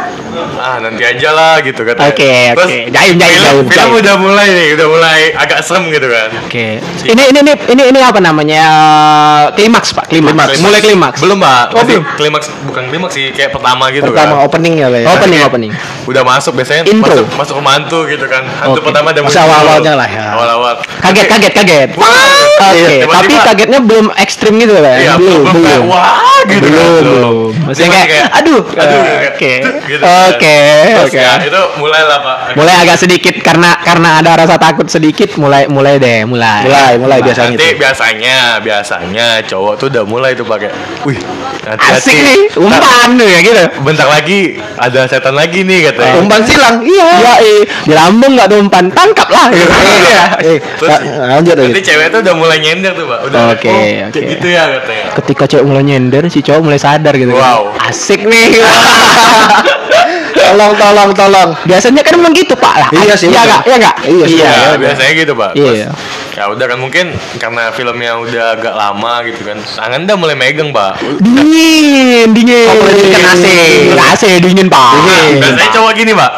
ah 0.56 0.76
nanti 0.78 1.02
aja 1.02 1.30
lah 1.30 1.60
gitu 1.60 1.82
kan. 1.82 1.96
Oke, 2.02 2.52
oke. 2.52 2.76
Jaim, 2.88 3.16
jaim, 3.16 3.16
film, 3.16 3.42
jaim, 3.44 3.56
film 3.66 3.70
jaim. 3.70 4.00
udah 4.00 4.14
mulai 4.16 4.46
nih, 4.48 4.68
udah 4.74 4.86
mulai 4.88 5.18
agak 5.34 5.60
serem 5.60 5.88
gitu 5.88 6.08
kan. 6.08 6.28
Oke. 6.40 6.80
Ini 7.02 7.22
ini 7.26 7.38
ini 7.40 7.52
ini 7.68 7.82
ini 7.90 8.00
apa 8.00 8.18
namanya? 8.18 8.62
Eh, 8.66 9.44
Klimaks 9.56 9.92
Pak, 9.92 10.08
klimaks. 10.08 10.58
Mulai 10.60 10.80
klimaks. 10.80 11.18
Belum, 11.20 11.38
Pak. 11.38 11.64
Oh, 11.72 11.84
belum. 11.84 12.04
Klimaks 12.16 12.46
bukan 12.64 12.82
klimaks 12.88 13.14
sih, 13.14 13.32
kayak 13.32 13.52
pertama 13.52 13.88
gitu 13.90 14.08
Pertama 14.08 14.40
kan. 14.40 14.46
opening 14.46 14.74
ya 14.76 14.88
ya. 14.88 15.08
Opening, 15.08 15.40
opening. 15.44 15.72
Udah 16.06 16.22
masuk 16.22 16.56
biasanya 16.56 16.86
Intro. 16.86 17.12
masuk 17.12 17.26
masuk 17.36 17.54
rumah 17.56 17.76
hantu 17.76 18.06
gitu 18.06 18.24
kan. 18.26 18.44
Hantu 18.46 18.80
Oke. 18.80 18.86
Pertama 18.96 19.12
ada 19.12 19.20
Masih 19.20 19.36
muncul. 19.36 19.44
awal-awalnya 19.46 19.92
lah 19.92 20.08
ya. 20.08 20.24
Awal-awal. 20.32 20.74
Kaget, 20.96 21.26
kaget, 21.28 21.52
kaget. 21.52 21.88
Oke, 21.92 22.72
iya, 22.72 23.04
tapi 23.04 23.34
kagetnya 23.36 23.80
belum 23.80 24.06
ekstrim 24.16 24.56
gitu 24.56 24.74
lah. 24.74 24.96
Iya, 24.96 25.12
belum, 25.20 25.44
belum, 25.52 25.82
wah 25.86 26.40
gitu 26.48 26.64
kan. 26.64 26.72
belum, 26.72 27.04
Belum. 27.04 27.52
Dia 27.68 27.86
kayak, 27.86 28.06
masih 28.06 28.20
aduh, 28.32 28.62
aduh, 28.72 28.96
Eh, 28.96 29.04
kayak, 29.04 29.28
oke, 29.28 29.52
"Cuk," 29.60 29.74
gitu 29.84 30.00
kan. 30.00 30.26
oke, 30.30 30.58
Terus 30.86 31.04
oke. 31.04 31.18
ya, 31.18 31.32
itu 31.42 31.60
mulai 31.76 32.02
lah 32.02 32.18
pak 32.18 32.36
Mulai 32.54 32.74
agak 32.80 32.96
sedikit 32.96 33.34
karena 33.38 33.70
karena 33.78 34.08
ada 34.16 34.30
rasa 34.36 34.56
takut 34.56 34.86
sedikit, 34.86 35.34
mulai 35.36 35.66
mulai 35.66 35.98
deh, 35.98 36.24
mulai. 36.24 36.64
Mulai, 36.64 36.92
mulai 36.96 37.18
biasanya 37.20 37.52
nanti 37.52 37.66
itu. 37.66 37.76
biasanya 37.76 38.36
biasanya 38.62 39.26
cowok 39.44 39.74
tuh 39.76 39.86
udah 39.90 40.04
mulai 40.06 40.32
tuh 40.32 40.46
pakai 40.46 40.70
wih 41.02 41.18
nanti 41.60 41.82
Asik 41.92 42.16
nih, 42.16 42.40
umpan 42.56 43.08
tuh 43.14 43.26
ya 43.26 43.38
gitu. 43.42 43.62
bentar 43.82 44.06
lagi 44.06 44.40
ada 44.76 45.00
setan 45.04 45.34
lagi 45.34 45.60
nih 45.60 45.90
katanya 45.90 46.14
Umpan 46.16 46.40
silang. 46.42 46.76
Iya. 46.80 47.08
Iya, 47.16 47.34
eh, 47.42 47.60
di 47.82 47.92
lambung 47.92 48.32
nggak 48.32 48.46
tuh 48.46 48.58
umpan, 48.58 48.85
tangkap 48.90 49.28
lah. 49.28 49.46
Gitu. 49.48 49.66
Iya. 49.66 50.22
Eh, 50.38 50.58
Terus 50.76 50.90
nah, 50.90 51.00
lanjut 51.34 51.54
nanti 51.54 51.72
lagi. 51.72 51.84
cewek 51.84 52.06
tuh 52.08 52.20
udah 52.20 52.34
mulai 52.34 52.58
nyender 52.58 52.92
tuh 52.92 53.04
pak 53.04 53.20
udah 53.24 53.38
Oke, 53.48 53.66
oh, 53.66 53.74
oke. 53.74 54.10
kayak 54.12 54.26
gitu 54.32 54.46
ya 54.48 54.62
katanya 54.72 55.06
Ketika 55.14 55.44
cewek 55.46 55.64
mulai 55.64 55.82
nyender, 55.82 56.22
si 56.26 56.40
cowok 56.40 56.60
mulai 56.62 56.78
sadar 56.78 57.14
gitu. 57.14 57.30
kan. 57.30 57.40
Wow. 57.40 57.62
Asik 57.80 58.20
nih. 58.22 58.46
Tolong, 60.36 60.72
tolong, 60.76 61.10
tolong. 61.12 61.50
Biasanya 61.64 62.00
kan 62.00 62.14
memang 62.14 62.30
gitu 62.30 62.54
pak 62.54 62.74
lah. 62.76 62.88
Iya 62.94 63.14
sih, 63.14 63.26
Iya 63.26 63.34
betul. 63.34 63.48
nggak? 63.48 63.62
Iya 63.64 63.76
nggak? 63.76 63.96
Iya 64.04 64.24
sih, 64.24 64.38
Ya, 64.38 64.46
iya. 64.46 64.76
biasanya 64.78 65.12
gitu 65.16 65.32
pak 65.34 65.50
Iya. 65.54 65.88
Ya 66.36 66.44
udah 66.46 66.66
kan 66.68 66.78
mungkin 66.78 67.06
karena 67.40 67.72
filmnya 67.72 68.12
udah 68.14 68.44
agak 68.52 68.74
lama 68.76 69.24
gitu 69.24 69.40
kan 69.42 69.56
tangan 69.64 70.04
udah 70.04 70.16
mulai 70.16 70.36
megang 70.36 70.68
pak 70.68 71.00
Dingin, 71.18 72.28
dingin. 72.30 72.68
Oh, 72.68 72.92
dingin. 72.92 73.24
AC, 73.24 73.44
AC 73.96 74.22
dingin 74.38 74.68
pak. 74.68 74.92
Dingin. 75.00 75.40
biasanya 75.40 75.70
cowok 75.72 75.92
gini 75.96 76.12
pak 76.12 76.30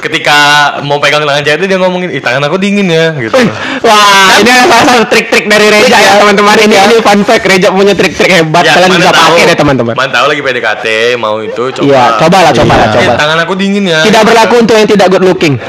ketika 0.00 0.36
mau 0.80 0.98
pegang 0.98 1.22
tangan 1.22 1.42
cewek 1.42 1.58
itu 1.58 1.66
dia 1.66 1.78
ngomongin 1.78 2.08
ih 2.08 2.18
tangan 2.18 2.42
aku 2.42 2.56
dingin 2.56 2.86
ya 2.86 3.12
gitu 3.14 3.34
Wah, 3.78 4.34
ini 4.36 4.48
adalah 4.48 4.66
salah 4.68 4.84
satu 4.88 5.04
trik-trik 5.08 5.46
dari 5.46 5.66
Reja 5.68 5.94
ya 5.94 6.12
teman-teman. 6.18 6.54
Ini 6.56 6.76
ini 6.82 6.96
fun 6.98 7.22
fact 7.22 7.44
Reja 7.44 7.70
punya 7.70 7.94
trik-trik 7.94 8.30
hebat. 8.32 8.62
Kalian 8.64 8.90
mana 8.90 8.98
bisa 9.00 9.12
pakai 9.12 9.42
deh 9.44 9.56
teman-teman. 9.56 9.94
mana 9.94 10.10
tahu 10.10 10.26
lagi 10.28 10.40
PDKT 10.40 10.86
mau 11.16 11.38
itu 11.38 11.64
coba 11.72 11.86
Iya, 11.86 12.02
cobalah, 12.18 12.50
cobalah, 12.50 12.86
Eh, 12.88 12.94
coba. 13.00 13.12
tangan 13.16 13.38
aku 13.40 13.54
dingin 13.54 13.84
ya 13.84 14.02
Tidak 14.02 14.22
berlaku 14.22 14.54
untuk 14.58 14.74
yang 14.74 14.86
tidak 14.86 15.06
good 15.08 15.24
looking. 15.24 15.54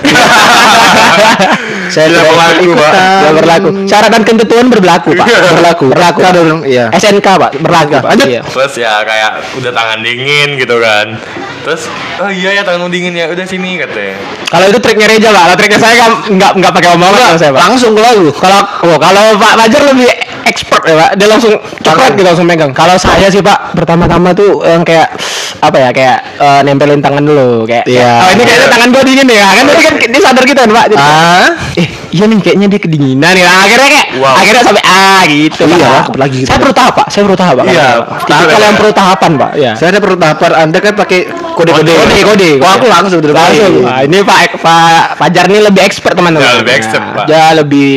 Saya 1.90 2.06
Tidak 2.08 2.22
berlaku, 2.24 2.70
Pak. 2.72 2.92
Tidak 2.94 3.34
berlaku. 3.36 3.68
Syarat 3.86 4.10
dan 4.12 4.22
ketentuan 4.24 4.68
berlaku, 4.70 5.10
Pak. 5.16 5.26
Berlaku. 5.26 5.86
Berlaku. 5.90 6.22
Iya. 6.64 6.86
SNK, 6.94 7.28
Pak. 7.28 7.52
Berlaku. 7.58 7.94
Lanjut. 8.00 8.28
Iya. 8.28 8.42
terus 8.46 8.74
ya 8.76 9.02
kayak 9.02 9.32
udah 9.56 9.72
tangan 9.72 10.00
dingin 10.00 10.54
gitu 10.56 10.78
kan 10.78 11.16
terus 11.60 11.88
oh 12.18 12.28
iya 12.30 12.56
ya 12.56 12.62
tanganmu 12.62 12.88
dingin 12.88 13.14
ya 13.14 13.28
udah 13.28 13.44
sini 13.44 13.76
katanya 13.76 14.16
Kalau 14.50 14.66
itu 14.66 14.80
triknya 14.82 15.06
Reja, 15.06 15.30
Pak. 15.30 15.42
Kalau 15.46 15.56
triknya 15.62 15.80
saya 15.80 15.96
kan 16.02 16.12
nggak 16.26 16.52
nggak 16.58 16.72
pakai 16.74 16.90
omongan 16.98 17.22
kalau 17.22 17.38
saya, 17.38 17.52
Pak. 17.54 17.62
Langsung 17.70 17.92
ke 17.94 18.02
lagu. 18.02 18.28
Kalau 18.34 18.60
oh, 18.90 18.98
kalau 18.98 19.24
Pak 19.38 19.54
Fajar 19.62 19.82
lebih 19.94 20.10
expert 20.50 20.84
ya 20.90 20.96
Pak, 20.98 21.10
dia 21.22 21.28
langsung 21.30 21.54
coklat 21.86 22.12
gitu 22.18 22.26
langsung 22.26 22.48
megang. 22.50 22.74
Kalau 22.74 22.98
saya 22.98 23.30
sih 23.30 23.46
Pak, 23.46 23.78
pertama-tama 23.78 24.34
tuh 24.34 24.66
yang 24.66 24.82
kayak 24.82 25.14
apa 25.62 25.78
ya 25.78 25.90
kayak 25.94 26.18
eh, 26.42 26.62
nempelin 26.66 27.04
tangan 27.04 27.22
dulu 27.22 27.70
kayak. 27.70 27.86
Iya. 27.86 28.26
Oh 28.26 28.30
ini 28.34 28.44
kayaknya 28.48 28.68
tangan 28.74 28.88
gua 28.90 29.04
dingin 29.06 29.28
ya, 29.30 29.48
kan 29.54 29.64
dia 29.70 29.78
kan 29.86 29.94
dia 30.02 30.22
sadar 30.22 30.44
gitu 30.50 30.60
kan 30.60 30.72
Pak. 30.74 30.86
Jadi, 30.90 30.98
Ah, 30.98 31.50
eh 31.78 31.90
iya 32.10 32.26
nih 32.26 32.38
kayaknya 32.40 32.68
dia 32.68 32.80
kedinginan 32.80 33.32
nih. 33.32 33.44
Nah, 33.44 33.58
akhirnya 33.64 33.90
kayak 33.90 34.08
Wow. 34.20 34.36
akhirnya 34.36 34.64
sampai 34.64 34.84
ah 34.84 35.22
gitu. 35.24 35.62
Iya, 35.64 35.78
Pak. 35.80 36.00
aku 36.00 36.12
lagi 36.16 36.36
gitu. 36.38 36.50
Saya 36.50 36.58
perlu 36.60 36.74
tahap 36.74 36.94
Pak, 36.96 37.08
saya 37.08 37.22
perlu 37.24 37.38
tahap 37.38 37.56
Pak. 37.56 37.66
Iya, 37.66 37.88
Tapi 38.26 38.44
ya. 38.50 38.58
yang 38.60 38.76
perlu 38.76 38.92
tahapan 38.92 39.32
Pak, 39.36 39.52
ya. 39.56 39.72
saya 39.74 39.88
ada 39.90 40.00
perlu 40.00 40.18
tahapan. 40.18 40.50
Anda 40.60 40.78
kan 40.80 40.94
pakai 40.96 41.20
kode-kode. 41.56 41.94
Kode, 41.94 42.18
kode. 42.26 42.50
Wah, 42.58 42.72
aku 42.76 42.86
langsung 42.86 43.20
dari 43.20 43.32
Langsung. 43.32 43.74
kode. 43.80 44.06
Ini 44.06 44.18
Pak 44.22 44.40
Pak 44.58 45.04
Fajar 45.16 45.46
nih 45.46 45.62
lebih 45.62 45.82
expert 45.82 46.14
teman-teman. 46.14 46.44
Ya, 46.44 46.54
lebih 46.58 46.74
expert, 46.74 47.04
Pak. 47.14 47.26
Dia 47.26 47.44
lebih 47.54 47.90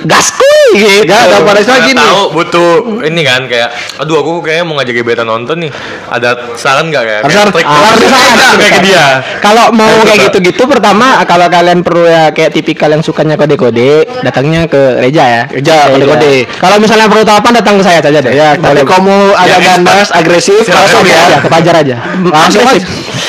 gaskuy 0.00 0.47
gitu. 0.70 1.02
Enggak, 1.02 1.20
ada 1.22 1.36
pada 1.40 1.60
Mana 1.60 1.78
gini. 1.82 1.98
tahu 1.98 2.20
butuh 2.30 2.70
ini 3.02 3.20
kan 3.22 3.40
kayak 3.44 3.68
aduh 3.96 4.16
aku 4.18 4.32
kayaknya 4.40 4.64
mau 4.64 4.74
ngajak 4.76 4.94
gebetan 4.94 5.26
nonton 5.26 5.56
nih 5.60 5.70
ada 6.08 6.28
saran 6.54 6.88
nggak 6.88 7.02
kayak 7.02 7.20
Harus- 7.22 7.38
harus 7.38 7.54
saran. 7.54 7.94
gitu 7.94 8.06
kayak 8.54 8.72
ke 8.72 8.80
dia 8.82 9.04
Kalau 9.38 9.64
mau 9.70 9.88
kayak 10.02 10.18
gitu-gitu 10.28 10.62
pertama 10.64 11.06
kalau 11.24 11.46
kalian 11.46 11.80
perlu 11.80 12.04
ya 12.04 12.28
kayak 12.30 12.50
tipikal 12.52 12.88
yang 12.88 13.00
sukanya 13.00 13.34
kode-kode, 13.34 13.92
datangnya 14.20 14.64
ke 14.64 14.98
Reja 14.98 15.24
ya. 15.24 15.42
Reja, 15.48 15.88
kode-kode. 15.88 16.44
Kalau 16.50 16.76
misalnya 16.76 17.06
perlu 17.06 17.22
tahapan 17.22 17.52
datang 17.54 17.74
ke 17.76 17.84
saya 17.84 18.00
saja 18.00 18.18
deh. 18.18 18.32
Ya, 18.32 18.54
tapi 18.54 18.82
Boleh. 18.82 18.84
kamu 18.84 19.14
agak 19.32 19.58
Ya, 19.58 19.66
ganas, 19.76 20.08
agresif, 20.10 20.64
langsung 20.64 21.04
ya. 21.04 21.18
aja 21.22 21.36
ke 21.38 21.48
Fajar 21.48 21.74
aja. 21.76 21.96
Langsung. 22.34 22.64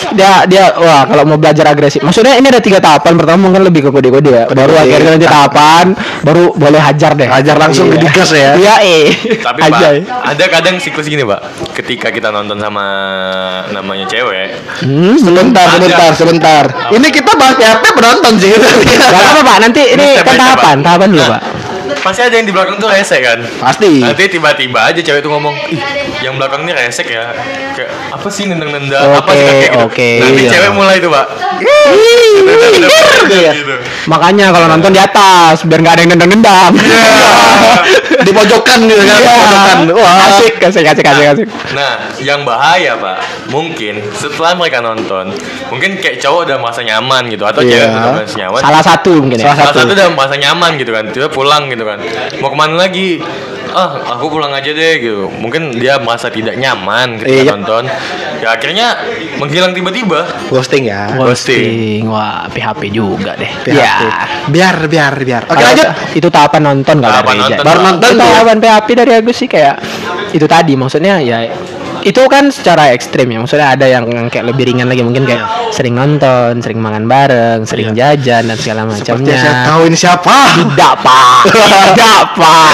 Dia 0.09 0.41
dia 0.43 0.73
wah 0.73 1.05
kalau 1.05 1.21
mau 1.23 1.37
belajar 1.37 1.61
agresif. 1.67 2.01
Maksudnya 2.01 2.33
ini 2.33 2.49
ada 2.49 2.57
tiga 2.57 2.79
tahapan. 2.79 3.13
Pertama 3.13 3.45
mungkin 3.45 3.61
lebih 3.61 3.85
ke 3.85 3.91
kode-kode 3.91 4.25
ya. 4.27 4.43
Baru 4.47 4.73
akhirnya 4.73 5.09
nanti 5.13 5.27
tahapan 5.27 5.85
baru 6.21 6.49
boleh 6.51 6.81
hajar 6.81 7.13
deh. 7.13 7.28
Hajar 7.29 7.55
langsung 7.55 7.87
Iya. 7.87 7.99
digas 7.99 8.29
ya. 8.31 8.51
Iya, 8.55 8.75
eh. 8.81 9.05
tapi 9.39 9.59
Aja, 9.61 9.71
pak 9.71 9.81
eh. 9.91 10.01
ada 10.03 10.45
kadang 10.47 10.75
siklus 10.75 11.05
gini 11.05 11.21
pak 11.21 11.39
ketika 11.73 12.09
kita 12.09 12.29
nonton 12.29 12.57
sama 12.57 12.85
namanya 13.69 14.05
cewek 14.05 14.49
Hmm, 14.79 15.15
Sebentar, 15.15 15.65
Ada. 15.65 15.75
sebentar, 15.77 16.11
sebentar. 16.13 16.63
Ini 16.89 17.07
kita 17.09 17.31
bahas 17.33 17.55
PHP 17.55 17.85
penonton 17.91 18.33
sih. 18.35 18.51
Gak 18.51 19.09
apa-apa 19.11 19.41
Pak, 19.43 19.57
nanti 19.61 19.81
ini 19.89 20.07
kan 20.17 20.35
tahapan, 20.35 20.75
Pak. 20.75 20.83
tahapan 20.83 21.07
dulu 21.09 21.21
Nah, 21.21 21.29
Pak. 21.31 21.43
pasti 21.99 22.21
ada 22.21 22.31
yang 22.33 22.45
di 22.45 22.53
belakang 22.53 22.77
tuh 22.77 22.87
resek 22.87 23.19
kan 23.19 23.39
Pasti. 23.59 23.99
nanti 23.99 24.23
tiba-tiba 24.29 24.79
aja 24.83 24.97
cewek 24.97 25.19
tuh 25.19 25.29
ngomong 25.29 25.51
ih 25.67 25.75
yang 26.19 26.35
belakang 26.35 26.63
ini 26.63 26.73
resek 26.73 27.07
ya 27.07 27.31
kayak 27.73 27.89
apa 28.11 28.27
sih 28.27 28.43
nendang-nendang 28.45 29.07
apa 29.15 29.23
Oke, 29.23 29.33
sih 29.33 29.43
kayak 29.45 29.61
gitu 29.63 29.79
oke, 29.81 30.09
nanti 30.19 30.41
iya. 30.41 30.51
cewek 30.51 30.71
mulai 30.73 30.95
tuh 30.99 31.09
pak 31.09 31.25
Iya. 33.29 33.51
gitu 33.53 33.75
Makanya 34.07 34.49
kalau 34.49 34.67
nonton 34.67 34.89
di 34.89 34.97
atas 34.97 35.61
biar 35.63 35.79
nggak 35.79 35.93
ada 35.93 36.01
yang 36.01 36.11
nendang-nendang. 36.15 36.73
Di 38.25 38.31
pojokan 38.31 38.79
gitu 38.83 38.99
kan. 38.99 39.19
Iya. 39.19 39.33
Pojokan. 39.37 39.77
Wah. 39.93 40.17
asik, 40.27 40.55
asik, 40.59 40.85
asik, 40.85 41.05
asik, 41.05 41.25
asik. 41.29 41.47
Nah, 41.71 41.93
yang 42.19 42.41
bahaya 42.43 42.97
pak, 42.97 43.21
mungkin 43.47 44.01
setelah 44.11 44.57
mereka 44.57 44.81
nonton, 44.81 45.31
mungkin 45.69 45.99
kayak 45.99 46.19
cowok 46.19 46.49
udah 46.49 46.57
merasa 46.57 46.81
nyaman 46.81 47.29
gitu, 47.29 47.43
atau 47.45 47.61
Iya. 47.61 47.85
cewek 47.85 47.87
udah 47.91 48.11
merasa 48.13 48.35
nyaman. 48.35 48.61
Salah 48.65 48.83
satu 48.83 49.11
mungkin 49.15 49.37
ya. 49.37 49.45
Salah 49.45 49.55
Salah 49.55 49.71
satu. 49.71 49.79
satu 49.85 49.91
udah 49.93 50.07
merasa 50.11 50.35
nyaman 50.35 50.71
gitu 50.75 50.91
kan, 50.91 51.03
dia 51.11 51.29
pulang 51.29 51.63
gitu 51.69 51.83
kan. 51.85 51.99
Mau 52.39 52.49
ke 52.49 52.57
mana 52.57 52.75
lagi? 52.75 53.09
Ah, 53.69 53.91
aku 54.13 54.29
pulang 54.29 54.49
aja 54.49 54.69
deh 54.69 54.93
gitu. 54.97 55.29
Mungkin 55.31 55.73
dia 55.73 55.97
merasa 55.97 56.27
tidak 56.27 56.55
nyaman 56.55 57.17
ketika 57.17 57.41
Iya. 57.43 57.51
nonton. 57.53 57.83
Ya 58.39 58.49
akhirnya 58.51 58.87
menghilang 59.35 59.71
tiba-tiba. 59.71 60.25
Ghosting 60.47 60.87
ya. 60.87 61.13
Ghosting. 61.13 62.05
Wah, 62.05 62.47
PHP 62.47 62.89
juga 62.89 63.35
deh. 63.35 63.51
PHP. 63.63 63.77
Ya. 63.77 64.25
Biar, 64.47 64.75
biar, 64.85 65.13
biar. 65.19 65.43
Oke, 65.45 65.53
Kalau 65.53 65.67
lanjut. 65.69 65.87
Itu 66.13 66.27
tahapan 66.27 66.61
nonton 66.65 66.95
kalau 66.97 67.13
Tahapan 67.13 67.25
dari 67.27 67.37
Reja. 67.37 67.49
nonton, 67.51 67.65
Baru 67.65 67.79
nonton 67.83 68.09
Itu 68.09 68.19
tahapan 68.19 68.57
PHP 68.57 68.87
dari 68.95 69.11
Agus 69.13 69.35
sih 69.35 69.47
kayak 69.47 69.75
itu 70.29 70.45
tadi 70.45 70.73
maksudnya 70.77 71.17
ya 71.19 71.41
itu 72.09 72.21
kan 72.25 72.49
secara 72.49 72.89
ekstrim 72.89 73.29
ya. 73.29 73.37
Maksudnya 73.45 73.77
ada 73.77 73.85
yang 73.85 74.09
kayak 74.33 74.49
lebih 74.49 74.73
ringan 74.73 74.89
lagi. 74.89 75.05
Mungkin 75.05 75.29
kayak 75.29 75.69
sering 75.69 75.93
nonton 75.93 76.57
sering 76.65 76.81
makan 76.81 77.05
bareng 77.05 77.69
sering 77.69 77.93
jajan 77.93 78.49
dan 78.49 78.57
segala 78.57 78.89
Seperti 78.89 79.29
macamnya. 79.29 79.37
saya 79.37 79.55
tahu 79.69 79.81
ini 79.85 79.97
siapa. 79.97 80.37
tidak 80.57 80.93
pak. 81.05 81.41
Tidak 81.53 82.21
pak. 82.33 82.71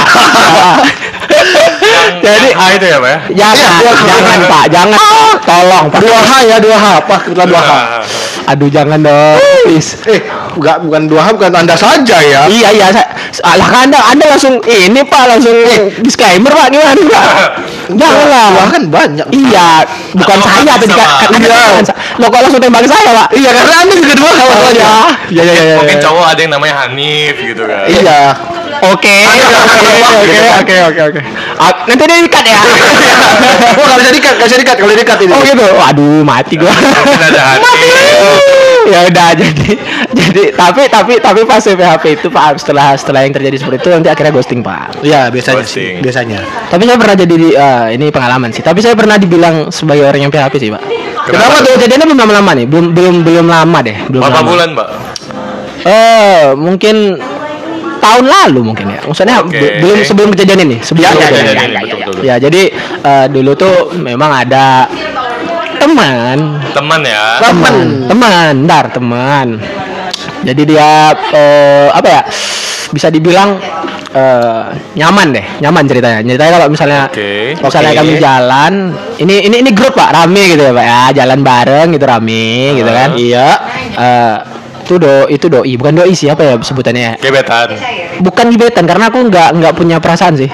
Jadi 2.26 2.50
ah 2.56 2.70
itu 2.74 2.86
ya 2.88 2.98
pak 2.98 3.10
ya? 3.12 3.20
jangan 3.44 3.80
Iya, 3.84 3.92
jangan 4.08 4.40
pak. 4.48 4.64
Jangan 4.72 5.00
tolong 5.44 5.86
pak. 5.92 6.00
Dua 6.00 6.20
H 6.24 6.32
ya, 6.48 6.58
dua 6.64 6.78
H. 6.80 6.86
Apa? 7.04 7.16
Kebetulan 7.28 7.48
dua 7.52 7.62
H. 7.62 7.72
aduh 8.46 8.70
jangan 8.70 9.02
dong 9.02 9.42
please. 9.66 9.98
Eh, 10.06 10.22
enggak 10.54 10.78
bukan 10.86 11.10
dua 11.10 11.22
H, 11.26 11.28
bukan 11.34 11.52
Anda 11.66 11.74
saja 11.74 12.18
ya. 12.22 12.46
Iya 12.46 12.70
iya, 12.78 12.88
saya, 12.94 13.10
alah 13.42 13.68
kan 13.68 13.90
anda, 13.90 14.00
anda 14.06 14.26
langsung 14.30 14.62
ini 14.62 15.02
pak 15.02 15.24
langsung 15.26 15.58
disclaimer 16.06 16.54
pak. 16.54 16.70
Gimana 16.70 17.02
pak? 17.10 17.26
Janganlah. 17.94 18.48
Dua 18.50 18.64
H 18.66 18.70
kan 18.74 18.84
banyak. 18.90 19.28
Iya, 19.30 19.70
bukan 20.18 20.38
Atau 20.42 20.50
saya 20.50 20.74
tadi 20.80 20.94
kan 20.94 21.10
Iya. 21.38 21.64
Lo 22.18 22.26
kok 22.32 22.40
langsung 22.42 22.62
tembak 22.62 22.86
saya 22.90 23.10
pak? 23.14 23.28
Iya, 23.38 23.50
karena 23.54 23.76
Anda 23.86 23.94
juga 23.94 24.14
dua 24.18 24.32
H 24.32 24.40
masalahnya. 24.42 24.90
Iya 25.30 25.42
iya 25.44 25.54
iya. 25.54 25.76
Mungkin 25.82 25.98
cowok 26.02 26.26
ada 26.26 26.40
yang 26.42 26.54
namanya 26.58 26.76
Hanif 26.86 27.36
gitu 27.38 27.64
kan. 27.66 27.86
Iya. 27.86 28.22
Oke 28.76 29.18
oke 29.24 30.38
oke 30.60 30.76
oke 30.92 31.02
oke. 31.10 31.20
Ah, 31.56 31.72
Nanti 31.88 32.04
ini 32.04 32.28
cut 32.28 32.44
ya. 32.44 32.60
Oh, 33.80 33.84
nggak 33.88 34.00
bisa 34.04 34.12
dikat, 34.12 34.34
nggak 34.36 34.48
bisa 34.52 34.60
dikat. 34.60 34.76
Kalau 34.84 34.94
dikat 34.94 35.20
ini. 35.24 35.32
Oh 35.32 35.42
gitu. 35.42 35.66
Waduh 35.80 36.22
mati 36.28 36.56
gua. 36.60 36.74
Hanif. 36.74 38.55
Ya 38.86 39.00
udah 39.04 39.28
jadi 39.34 39.70
jadi 40.12 40.44
tapi 40.54 40.82
tapi 40.86 41.14
tapi 41.18 41.42
pas 41.44 41.60
PHP 41.60 42.04
itu 42.16 42.28
Pak 42.28 42.58
setelah 42.58 42.94
setelah 42.94 43.22
yang 43.22 43.32
terjadi 43.32 43.58
seperti 43.58 43.78
itu 43.80 43.90
nanti 43.92 44.08
akhirnya 44.08 44.32
ghosting 44.32 44.62
Pak. 44.62 45.02
Iya, 45.02 45.28
biasanya 45.28 45.60
Ghosting. 45.60 45.94
sih, 45.94 46.02
biasanya. 46.02 46.40
Tapi 46.68 46.84
saya 46.84 46.98
pernah 46.98 47.16
jadi 47.16 47.36
eh, 47.52 47.86
ini 47.94 48.06
pengalaman 48.08 48.50
sih. 48.50 48.62
Tapi 48.62 48.80
saya 48.80 48.94
pernah 48.94 49.16
dibilang 49.16 49.70
sebagai 49.70 50.04
orang 50.04 50.22
yang 50.22 50.32
PHP 50.32 50.54
sih 50.58 50.70
Pak. 50.70 50.82
Kenapa 51.26 51.60
tuh? 51.60 51.74
Kejadiannya 51.76 52.06
belum 52.06 52.20
lama-lama 52.20 52.52
nih, 52.54 52.66
belum 52.66 52.86
belum 52.92 53.16
belum 53.22 53.46
lama 53.46 53.78
deh, 53.82 53.98
belum 54.08 54.22
Berapa 54.22 54.40
lama. 54.40 54.48
bulan, 54.48 54.70
Pak? 54.72 54.88
Eh 55.82 56.44
mungkin 56.54 56.96
tahun 57.98 58.26
lalu 58.26 58.60
mungkin 58.64 58.86
ya. 58.88 59.02
Maksudnya 59.02 59.42
be- 59.42 59.82
belum 59.82 60.00
sebelum 60.02 60.30
kejadian 60.32 60.60
ini, 60.64 60.78
sebelum 60.80 61.04
Ya, 61.04 61.12
ya, 61.12 61.18
kejadian 61.20 61.46
ya, 61.46 61.52
ini. 61.52 61.58
ya, 61.58 61.66
ya, 61.66 61.82
betul, 61.82 61.98
betul. 62.14 62.24
Ya, 62.24 62.36
jadi 62.38 62.62
eh, 63.02 63.26
dulu 63.30 63.52
tuh 63.54 63.74
memang 63.96 64.32
ada 64.36 64.86
teman. 65.80 66.38
Teman 66.74 67.02
ya. 67.04 67.26
teman. 67.40 67.74
Teman. 68.10 68.54
Dar 68.68 68.86
teman. 68.92 69.48
Jadi 70.46 70.62
dia 70.64 71.12
eh, 71.34 71.90
apa 71.90 72.08
ya 72.08 72.22
bisa 72.94 73.10
dibilang 73.10 73.58
eh, 74.14 74.64
nyaman 74.96 75.28
deh 75.34 75.46
nyaman 75.62 75.84
ceritanya. 75.90 76.20
Ceritanya 76.22 76.52
kalau 76.62 76.68
misalnya 76.70 77.02
Oke. 77.10 77.58
misalnya 77.58 77.92
Oke. 77.92 78.00
kami 78.00 78.14
jalan 78.22 78.74
ini 79.20 79.36
ini 79.50 79.56
ini 79.66 79.70
grup 79.74 79.98
pak. 79.98 80.14
Rame 80.14 80.54
gitu 80.54 80.64
ya 80.70 80.74
pak 80.74 80.86
ya. 80.86 81.02
Jalan 81.24 81.40
bareng 81.42 81.88
gitu 81.96 82.06
rame 82.06 82.48
gitu 82.78 82.92
kan. 82.92 83.10
Iya. 83.18 83.48
Eh, 83.96 84.38
itu 84.86 85.02
do 85.02 85.26
itu 85.34 85.46
doi. 85.50 85.74
Bukan 85.82 85.94
doi 85.98 86.14
sih 86.14 86.30
apa 86.30 86.46
ya 86.46 86.54
sebutannya 86.62 87.02
ya? 87.02 87.14
Gebetan. 87.18 87.74
bukan 88.16 88.48
gebetan 88.48 88.88
karena 88.88 89.12
aku 89.12 89.28
nggak 89.28 89.50
nggak 89.60 89.74
punya 89.76 90.00
perasaan 90.00 90.40
sih 90.40 90.48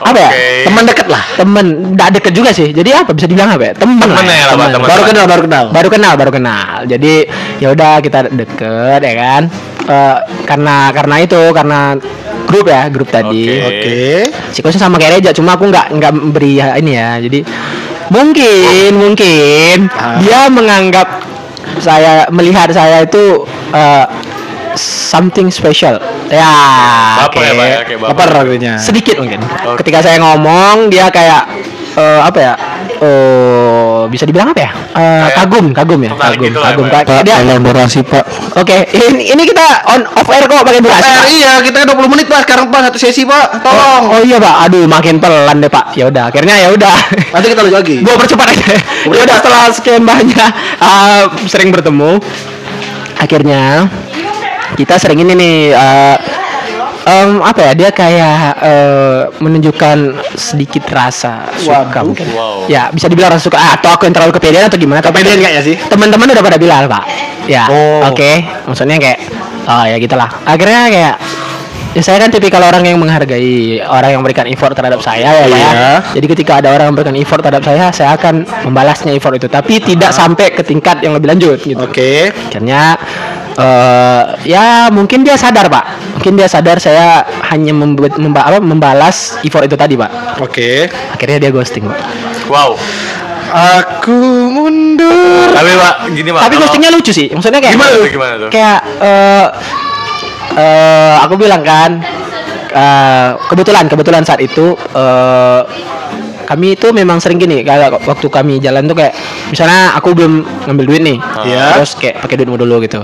apa 0.00 0.18
ya? 0.18 0.30
Teman 0.64 0.82
deket 0.84 1.06
lah. 1.06 1.22
Temen 1.36 1.66
nggak 1.92 2.08
deket 2.20 2.32
juga 2.32 2.50
sih. 2.50 2.68
Jadi 2.70 2.90
apa? 2.90 3.10
Bisa 3.12 3.26
dibilang 3.26 3.52
apa 3.52 3.64
ya? 3.64 3.72
Lah 3.76 4.24
ya 4.24 4.44
Pak, 4.52 4.66
temen. 4.72 4.86
Baru 4.88 5.02
kenal, 5.04 5.24
baru 5.26 5.42
kenal. 5.44 5.64
baru 5.70 5.88
kenal 5.88 6.12
baru 6.16 6.30
kenal. 6.32 6.68
Jadi 6.84 7.14
ya 7.58 7.68
udah 7.70 8.00
kita 8.00 8.18
deket 8.28 9.00
ya 9.00 9.14
kan? 9.14 9.42
Eh, 9.84 10.16
karena 10.44 10.92
karena 10.92 11.14
itu 11.18 11.40
karena 11.50 11.80
grup 12.46 12.66
ya 12.66 12.86
grup 12.90 13.08
tadi. 13.08 13.46
Oke. 13.58 13.66
Oke. 13.66 14.02
siklusnya 14.50 14.82
sama 14.82 14.98
kayak 14.98 15.22
Reja 15.22 15.30
cuma 15.30 15.54
aku 15.54 15.66
nggak 15.66 15.94
nggak 15.94 16.12
beri 16.34 16.58
ya 16.58 16.74
ini 16.76 16.92
ya. 16.94 17.18
Jadi 17.18 17.40
mungkin 18.10 18.90
mungkin 18.98 19.76
Ah. 19.94 20.18
dia 20.18 20.50
menganggap 20.50 21.08
saya 21.78 22.26
melihat 22.30 22.68
saya 22.70 23.06
itu 23.06 23.46
eh, 23.70 24.04
something 24.76 25.48
special 25.48 25.98
ya 26.28 26.50
Baper 27.20 27.42
ya, 27.42 27.50
oke. 27.50 27.58
Pak 27.58 27.66
ya, 27.66 27.78
kayak 27.84 27.98
baper. 28.00 28.28
Apa 28.30 28.40
artinya? 28.42 28.74
sedikit 28.76 29.14
mungkin 29.18 29.40
Oke. 29.42 29.76
ketika 29.82 29.98
saya 30.00 30.16
ngomong 30.18 30.88
dia 30.88 31.08
kayak 31.08 31.42
eh, 31.94 32.20
apa 32.22 32.38
ya 32.38 32.54
oh 33.00 34.06
bisa 34.06 34.24
dibilang 34.24 34.52
apa 34.52 34.62
ya 34.62 34.72
Eh, 34.90 34.98
Kayak 34.98 35.36
kagum 35.38 35.66
kagum 35.70 36.00
ya 36.02 36.10
kagum 36.10 36.50
gitu 36.50 36.58
lah, 36.58 36.74
kagum 36.74 36.86
Pak. 36.90 37.02
Kayak 37.06 37.22
dia 37.22 37.36
elaborasi, 37.46 38.02
Pak. 38.02 38.24
oke 38.58 38.76
ini 38.90 39.30
ini 39.30 39.42
kita 39.46 39.86
on 39.86 40.02
off 40.18 40.26
air 40.34 40.50
kok 40.50 40.66
pakai 40.66 40.82
durasi 40.82 41.06
Pak. 41.06 41.24
iya, 41.30 41.52
kita 41.62 41.76
kan 41.86 41.94
20 41.94 42.10
menit, 42.10 42.26
Pak. 42.26 42.40
Sekarang, 42.42 42.66
Pak, 42.74 42.80
satu 42.90 42.98
sesi, 42.98 43.22
Pak. 43.22 43.62
Tolong. 43.62 44.02
Oh 44.10 44.22
iya 44.26 44.42
pak, 44.42 44.66
aduh 44.66 44.90
makin 44.90 45.22
pelan 45.22 45.62
deh 45.62 45.70
pak. 45.70 45.94
Ya 45.94 46.10
udah, 46.10 46.26
akhirnya 46.26 46.58
ya 46.58 46.68
udah. 46.74 46.96
Nanti 47.30 47.46
kita 47.54 47.60
lanjut 47.62 47.78
lagi. 47.78 47.96
Gua 48.02 48.18
percepat 48.18 48.46
aja. 48.50 48.66
ya 49.14 49.20
udah 49.22 49.36
setelah 49.38 49.62
sekian 49.70 50.02
banyak 50.02 50.50
uh, 50.82 51.22
sering 51.54 51.70
bertemu, 51.70 52.18
akhirnya 53.14 53.86
kita 54.80 54.96
sering 54.96 55.20
ini 55.20 55.32
nih. 55.34 55.56
uh, 55.72 56.16
em, 57.00 57.40
apa 57.40 57.60
ya 57.64 57.72
dia 57.72 57.90
kayak 57.90 58.60
uh, 58.60 59.20
menunjukkan 59.38 59.96
sedikit 60.36 60.84
rasa 60.86 61.48
suka 61.56 61.80
Waduh. 61.88 62.04
mungkin 62.06 62.26
Wow. 62.30 62.68
ya 62.68 62.88
bisa 62.88 63.08
dibilang 63.08 63.32
rasa 63.32 63.42
suka 63.42 63.56
ah, 63.56 63.72
atau 63.74 63.90
aku 63.90 64.04
yang 64.04 64.14
terlalu 64.14 64.36
kepedean 64.36 64.68
atau 64.68 64.76
gimana 64.76 65.00
Kepedean 65.00 65.40
nggak 65.40 65.52
ya 65.52 65.62
sih? 65.64 65.76
teman-teman 65.88 66.28
udah 66.28 66.44
pada 66.44 66.58
bilang 66.60 66.84
pak 66.86 67.04
ya 67.44 67.64
Oh. 67.66 68.04
oke 68.06 68.30
maksudnya 68.66 68.96
kayak 68.96 69.18
oh 69.64 69.84
ya 69.84 69.96
gitulah 69.96 70.28
akhirnya 70.44 70.82
kayak 70.88 71.14
ya 71.90 72.02
saya 72.04 72.22
kan 72.22 72.30
tipikal 72.30 72.62
orang 72.62 72.86
yang 72.86 73.02
menghargai 73.02 73.82
orang 73.82 74.14
yang 74.14 74.20
memberikan 74.22 74.46
effort 74.46 74.78
terhadap 74.78 75.02
saya 75.02 75.26
ya 75.26 75.42
Pak 75.42 75.48
ya. 75.50 75.56
Iya. 75.58 75.92
jadi 76.14 76.26
ketika 76.28 76.52
ada 76.62 76.68
orang 76.70 76.84
yang 76.86 76.94
memberikan 76.94 77.16
effort 77.18 77.40
terhadap 77.40 77.64
saya 77.66 77.90
saya 77.90 78.14
akan 78.14 78.46
membalasnya 78.62 79.10
effort 79.10 79.34
itu 79.34 79.48
tapi 79.48 79.82
tidak 79.82 80.12
sampai 80.12 80.54
ke 80.54 80.62
tingkat 80.62 81.02
yang 81.02 81.16
lebih 81.16 81.32
lanjut 81.32 81.58
gitu 81.58 81.80
Oke. 81.82 82.30
akhirnya 82.30 82.94
eh 83.52 84.22
ya 84.44 84.66
mungkin 84.88 85.20
dia 85.20 85.34
sadar 85.34 85.66
pak 85.66 85.84
mungkin 86.14 86.34
dia 86.34 86.46
sadar 86.46 86.76
saya 86.76 87.22
hanya 87.46 87.72
membuat 87.72 88.14
memba- 88.16 88.44
apa, 88.44 88.58
membalas 88.58 89.16
effort 89.40 89.64
itu 89.64 89.74
tadi 89.74 89.94
pak 89.94 90.38
Oke. 90.38 90.86
akhirnya 91.10 91.38
dia 91.38 91.50
ghosting 91.50 91.84
pak 91.84 91.98
Wow. 92.46 92.74
Aku 93.50 94.14
mundur. 94.48 95.50
Tapi 95.50 95.70
Pak, 95.72 95.94
gini 96.08 96.30
Pak. 96.30 96.38
tapi 96.40 96.54
kalau- 96.54 96.62
ghostingnya 96.64 96.90
lucu 96.90 97.10
sih 97.10 97.26
maksudnya 97.28 97.58
kayak 97.58 97.74
Gimana 97.74 97.90
tuh, 97.92 98.06
gimana 98.08 98.34
tuh? 98.36 98.48
kayak 98.48 98.78
eh 99.00 99.46
eh, 100.52 101.14
aku 101.20 101.34
bilang 101.34 101.58
kan 101.60 101.98
eh, 102.70 103.30
kebetulan 103.44 103.86
kebetulan 103.86 104.22
saat 104.22 104.38
itu 104.38 104.74
eh 104.92 105.62
kami 106.46 106.74
itu 106.74 106.90
memang 106.90 107.18
sering 107.18 107.38
gini 107.38 107.62
kalau 107.62 107.98
waktu 108.00 108.26
kami 108.26 108.58
jalan 108.58 108.82
tuh 108.84 108.94
kayak 108.96 109.14
misalnya 109.46 109.94
aku 109.94 110.10
belum 110.10 110.32
ngambil 110.66 110.84
duit 110.84 111.02
nih 111.04 111.18
Iya. 111.44 111.74
terus 111.76 111.94
kayak 111.94 112.18
pakai 112.18 112.34
duitmu 112.36 112.54
dulu 112.56 112.82
gitu 112.82 112.98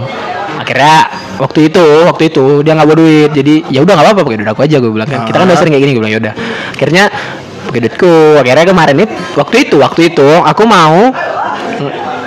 akhirnya 0.66 0.94
waktu 1.38 1.70
itu 1.70 1.86
waktu 2.10 2.22
itu 2.34 2.44
dia 2.66 2.74
nggak 2.74 2.86
bawa 2.90 2.98
duit. 2.98 3.30
Jadi 3.30 3.54
ya 3.70 3.86
udah 3.86 3.94
nggak 3.94 4.06
apa-apa 4.10 4.20
pakai 4.26 4.38
duit 4.42 4.50
aku 4.50 4.62
aja 4.66 4.76
gue 4.82 4.90
bilang 4.90 5.06
kan. 5.06 5.22
Kita 5.22 5.36
kan 5.38 5.46
udah 5.46 5.54
Ah. 5.54 5.60
sering 5.62 5.72
kayak 5.78 5.82
gini 5.86 5.92
gue 5.94 6.02
bilang 6.02 6.14
ya 6.14 6.20
udah. 6.26 6.34
Akhirnya 6.74 7.04
pakai 7.70 7.80
duitku. 7.86 8.14
Akhirnya 8.42 8.66
kemarin 8.66 8.94
nih 8.98 9.08
waktu 9.38 9.56
itu 9.70 9.76
waktu 9.78 10.00
itu 10.10 10.28
aku 10.42 10.62
mau 10.66 11.14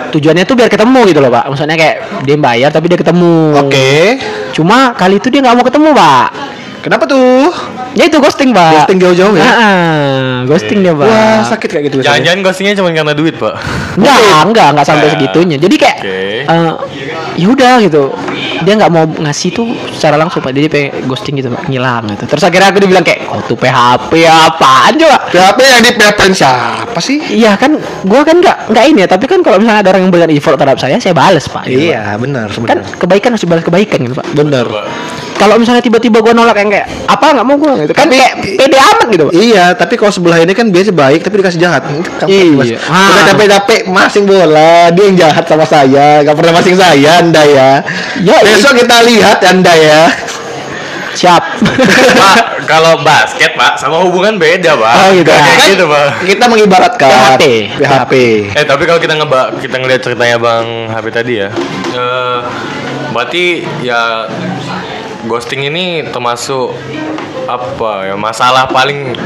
tujuannya 0.09 0.43
tuh 0.47 0.55
biar 0.57 0.69
ketemu 0.71 0.99
gitu 1.11 1.19
loh 1.21 1.29
pak. 1.29 1.43
Maksudnya 1.51 1.77
kayak 1.77 1.95
dia 2.25 2.37
bayar 2.39 2.69
tapi 2.71 2.85
dia 2.87 2.97
ketemu. 2.97 3.59
Oke. 3.59 4.17
cuma 4.49 4.91
kali 4.97 5.21
itu 5.21 5.29
dia 5.29 5.39
nggak 5.45 5.55
mau 5.55 5.65
ketemu 5.67 5.89
pak. 5.93 6.27
Kenapa 6.79 7.03
tuh? 7.05 7.51
Ya 7.99 8.07
itu 8.07 8.17
ghosting 8.17 8.49
pak 8.49 8.71
Ghosting 8.79 8.97
jauh-jauh 8.97 9.35
ya? 9.35 9.43
Ah, 9.43 10.47
ghosting 10.47 10.79
dia 10.79 10.95
pak 10.95 11.03
Wah, 11.03 11.43
sakit 11.43 11.67
kayak 11.67 11.83
gitu. 11.85 11.97
Jangan-jangan 11.99 12.39
ghostingnya 12.41 12.73
cuma 12.73 12.89
karena 12.89 13.11
duit 13.11 13.35
Pak. 13.35 13.53
Enggak, 13.93 14.15
enggak, 14.47 14.67
enggak 14.71 14.85
sampai 14.87 15.05
Ya. 15.05 15.11
segitunya. 15.13 15.57
Jadi 15.57 15.75
kayak 15.75 15.97
Oke. 15.99 16.17
eh, 16.47 16.71
ya 17.35 17.47
udah 17.49 17.73
gitu. 17.81 18.03
Dia 18.59 18.73
nggak 18.75 18.91
mau 18.91 19.03
ngasih 19.05 19.49
tuh 19.51 19.67
secara 19.91 20.15
langsung 20.15 20.39
Pak. 20.39 20.51
Jadi 20.51 20.67
pengen 20.67 20.89
ghosting 21.05 21.35
gitu, 21.35 21.49
Pak. 21.49 21.67
Ngilang 21.67 22.07
gitu. 22.09 22.23
Terus 22.25 22.43
akhirnya 22.43 22.69
aku 22.69 22.79
dibilang 22.79 23.03
kayak, 23.03 23.27
"Oh, 23.27 23.41
tuh 23.41 23.55
PHP 23.55 24.11
apaan 24.23 24.93
coba?" 24.95 25.17
PHP 25.27 25.59
yang 25.59 25.81
di 25.81 25.91
PHP 25.91 26.19
siapa 26.33 26.99
sih? 26.99 27.17
Iya 27.29 27.55
kan, 27.55 27.75
gua 28.03 28.21
kan 28.23 28.39
nggak 28.39 28.71
nggak 28.71 28.85
ini 28.87 28.99
ya. 29.03 29.07
Tapi 29.09 29.25
kan 29.27 29.39
kalau 29.41 29.59
misalnya 29.59 29.81
ada 29.81 29.89
orang 29.91 30.07
yang 30.07 30.11
berikan 30.11 30.31
effort 30.31 30.55
terhadap 30.55 30.79
saya, 30.79 30.95
saya 30.99 31.11
bales 31.11 31.45
Pak. 31.45 31.63
gitu, 31.65 31.91
Iya, 31.91 32.15
benar. 32.15 32.47
Kan 32.53 32.79
kebaikan 32.95 33.35
harus 33.35 33.43
dibalas 33.43 33.63
kebaikan 33.63 33.99
gitu 34.03 34.15
Pak. 34.15 34.27
Benar. 34.31 34.67
Kalau 35.39 35.55
misalnya 35.55 35.79
tiba-tiba 35.79 36.19
gua 36.19 36.35
nolak 36.35 36.59
yang 36.59 36.67
kayak 36.67 36.87
apa 37.07 37.25
nggak 37.31 37.45
mau 37.47 37.55
gua 37.55 37.73
gitu 37.79 37.95
kan 37.95 38.05
Tapi- 38.05 38.19
kayak 38.19 38.33
pede 38.59 38.77
amat 38.77 39.07
gitu 39.07 39.23
Pak. 39.25 39.33
Iya, 39.33 39.65
tapi 39.73 39.93
kalau 39.95 40.11
sebelah 40.11 40.37
ini 40.37 40.51
kan 40.51 40.67
biasa 40.67 40.91
baik 40.91 41.23
tapi 41.23 41.35
dikasih 41.39 41.59
jahat. 41.59 41.87
Kamu 41.87 42.27
Iya. 42.27 42.75
Ah. 42.85 43.07
Udah 43.09 43.23
capek-capek 43.31 43.79
masing 43.87 44.27
bola, 44.27 44.91
dia 44.91 45.03
yang 45.07 45.15
jahat 45.17 45.47
sama 45.47 45.63
saya, 45.63 46.21
gak 46.21 46.35
pernah 46.35 46.53
masing 46.53 46.75
saya 46.75 47.23
Anda 47.23 47.41
ya. 47.41 47.71
Ya, 48.19 48.37
Besok 48.43 48.75
kita 48.77 48.99
lihat 49.01 49.39
Anda 49.41 49.73
ya. 49.73 50.01
Siap. 51.09 51.43
Pak, 52.19 52.37
kalau 52.63 53.01
basket 53.01 53.51
Pak 53.53 53.75
sama 53.75 54.03
hubungan 54.03 54.35
beda 54.35 54.75
Pak. 54.75 54.93
Oh, 54.93 55.09
gitu. 55.11 55.25
Nggak 55.25 55.41
Kayak 55.41 55.57
Kan 55.57 55.67
gitu 55.71 55.85
Pak. 55.87 56.07
Kita 56.21 56.43
mengibaratkan 56.47 57.09
PHP. 57.09 57.43
PHP. 57.79 58.13
Eh 58.53 58.65
tapi 58.65 58.83
kalau 58.83 58.99
kita 58.99 59.13
ngeba 59.15 59.55
kita 59.57 59.75
ngelihat 59.79 60.01
ceritanya 60.03 60.37
Bang 60.37 60.65
HP 60.87 61.05
tadi 61.09 61.33
ya, 61.39 61.49
eh, 61.91 62.37
berarti 63.09 63.45
ya 63.81 64.29
ghosting 65.27 65.67
ini 65.67 66.05
termasuk 66.07 66.71
apa 67.49 68.13
ya 68.13 68.15
masalah 68.15 68.69
paling 68.69 69.17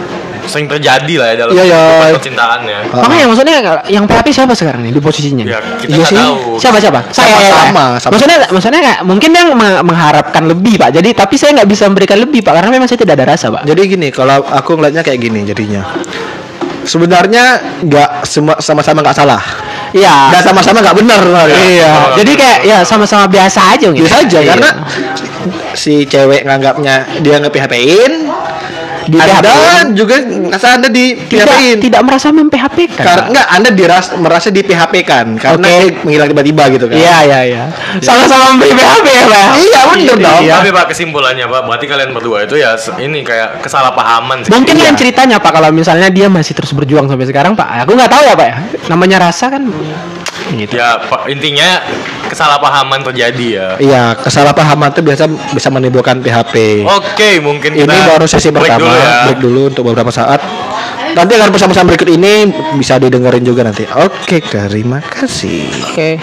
sering 0.43 0.67
terjadi 0.67 1.13
lah 1.19 1.27
ya 1.32 1.36
dalam 1.39 1.53
iya. 1.56 1.63
kehidupan 1.63 2.10
percintaan 2.19 2.60
ya. 2.67 2.79
Ah. 2.91 3.01
Makanya 3.08 3.25
maksudnya 3.32 3.56
yang 3.88 4.03
PHP 4.03 4.27
siapa 4.36 4.53
sekarang 4.56 4.84
nih 4.84 4.91
di 4.91 4.99
posisinya? 4.99 5.43
Ya, 5.47 5.60
kita 5.79 5.88
Iya 5.88 5.97
nggak 6.03 6.12
sih. 6.12 6.19
tahu. 6.19 6.38
Siapa 6.60 6.77
siapa? 6.84 6.99
Saya. 7.15 7.32
Sama-sama, 7.32 7.84
ya. 7.95 7.99
sama. 7.99 8.12
Maksudnya 8.15 8.38
maksudnya 8.51 8.82
kayak 8.84 8.99
mungkin 9.08 9.32
yang 9.32 9.47
me- 9.56 9.84
mengharapkan 9.84 10.43
lebih 10.43 10.75
pak. 10.75 10.89
Jadi 10.99 11.10
tapi 11.15 11.36
saya 11.39 11.56
nggak 11.56 11.69
bisa 11.69 11.88
memberikan 11.88 12.17
lebih 12.19 12.43
pak 12.43 12.53
karena 12.60 12.69
memang 12.75 12.88
saya 12.91 12.99
tidak 12.99 13.15
ada 13.23 13.25
rasa 13.36 13.45
pak. 13.51 13.63
Jadi 13.63 13.82
gini, 13.88 14.08
kalau 14.12 14.43
aku 14.43 14.75
ngeliatnya 14.75 15.03
kayak 15.03 15.19
gini 15.19 15.39
jadinya. 15.47 15.82
Sebenarnya 16.84 17.63
nggak 17.88 18.27
sama-sama 18.60 18.99
nggak 18.99 19.15
salah. 19.15 19.39
Iya. 19.93 20.34
Nggak 20.34 20.43
sama-sama 20.43 20.77
nggak 20.82 20.97
benar. 20.97 21.21
Iya. 21.53 21.93
Jadi 22.17 22.32
kayak 22.34 22.60
ya 22.65 22.77
sama-sama 22.82 23.29
biasa 23.29 23.77
aja 23.77 23.88
gitu. 23.93 24.03
Biasa 24.03 24.17
aja 24.25 24.39
Iya. 24.41 24.49
karena 24.58 24.69
si 25.77 26.03
cewek 26.10 26.41
nganggapnya 26.43 27.21
dia 27.21 27.36
nge 27.38 27.49
PHP-in, 27.53 28.13
Di 29.04 29.18
Anda 29.18 29.39
PHP-in. 29.42 29.88
juga 29.94 30.16
ngerasa 30.24 30.68
Anda 30.74 30.88
di 30.88 31.06
tidak 31.26 31.48
PHP-in. 31.50 31.78
tidak 31.82 32.02
merasa 32.02 32.28
memphp 32.30 32.78
kan? 32.89 33.04
Karena 33.04 33.24
enggak 33.28 33.48
Anda 33.50 33.70
diras, 33.70 34.06
merasa 34.16 34.48
di 34.48 34.62
PHP 34.62 34.94
kan 35.04 35.26
karena 35.36 35.60
Oke. 35.60 35.70
dia 35.70 35.84
menghilang 36.02 36.30
tiba-tiba 36.30 36.63
gitu 36.72 36.86
kan. 36.88 36.96
Iya 36.96 37.18
iya 37.24 37.39
iya. 37.44 37.63
Sama-sama 38.00 38.56
memberi 38.56 38.72
PHP 38.72 39.06
ya 39.08 39.24
pak. 39.26 39.48
Iya, 39.54 39.80
bener 39.89 40.18
dong. 40.18 40.42
Iya. 40.42 40.54
Tapi 40.56 40.70
Pak 40.70 40.86
kesimpulannya 40.89 41.46
Pak, 41.46 41.62
berarti 41.63 41.86
kalian 41.86 42.10
berdua 42.12 42.38
itu 42.44 42.56
ya 42.56 42.72
ini 42.98 43.20
kayak 43.22 43.60
kesalahpahaman 43.60 44.44
sih. 44.44 44.50
Mungkin 44.50 44.74
Iya. 44.74 44.84
lain 44.88 44.96
ceritanya 44.96 45.38
Pak 45.38 45.52
kalau 45.52 45.70
misalnya 45.70 46.08
dia 46.08 46.28
masih 46.28 46.54
terus 46.54 46.72
berjuang 46.72 47.06
sampai 47.06 47.28
sekarang 47.28 47.54
Pak. 47.54 47.84
Aku 47.84 47.94
nggak 47.94 48.10
tahu 48.10 48.24
ya 48.24 48.34
Pak 48.34 48.48
ya. 48.48 48.56
Namanya 48.88 49.18
rasa 49.28 49.52
kan 49.52 49.62
gitu. 50.54 50.74
Ya 50.74 51.00
Pak, 51.02 51.28
intinya 51.28 51.80
kesalahpahaman 52.34 53.00
terjadi 53.06 53.48
ya. 53.48 53.69
Iya, 53.78 54.04
kesalahpahaman 54.17 54.89
itu 54.91 55.02
biasa 55.06 55.30
bisa 55.54 55.69
menimbulkan 55.69 56.19
PHP. 56.19 56.84
Oke, 56.89 57.38
mungkin 57.39 57.78
ini 57.78 57.86
kita 57.86 58.10
baru 58.17 58.26
sesi 58.26 58.50
break 58.50 58.65
pertama, 58.65 58.89
dulu 58.89 58.98
ya. 58.98 59.13
break 59.30 59.39
dulu 59.39 59.62
untuk 59.69 59.84
beberapa 59.86 60.10
saat. 60.10 60.41
Nanti 61.13 61.38
akan 61.38 61.54
pesan-pesan 61.54 61.86
berikut 61.86 62.10
ini 62.10 62.50
bisa 62.74 62.98
didengerin 62.98 63.46
juga 63.46 63.62
nanti. 63.62 63.86
Oke, 63.86 64.41
terima 64.41 64.98
kasih. 64.98 65.69
Oke. 65.93 66.17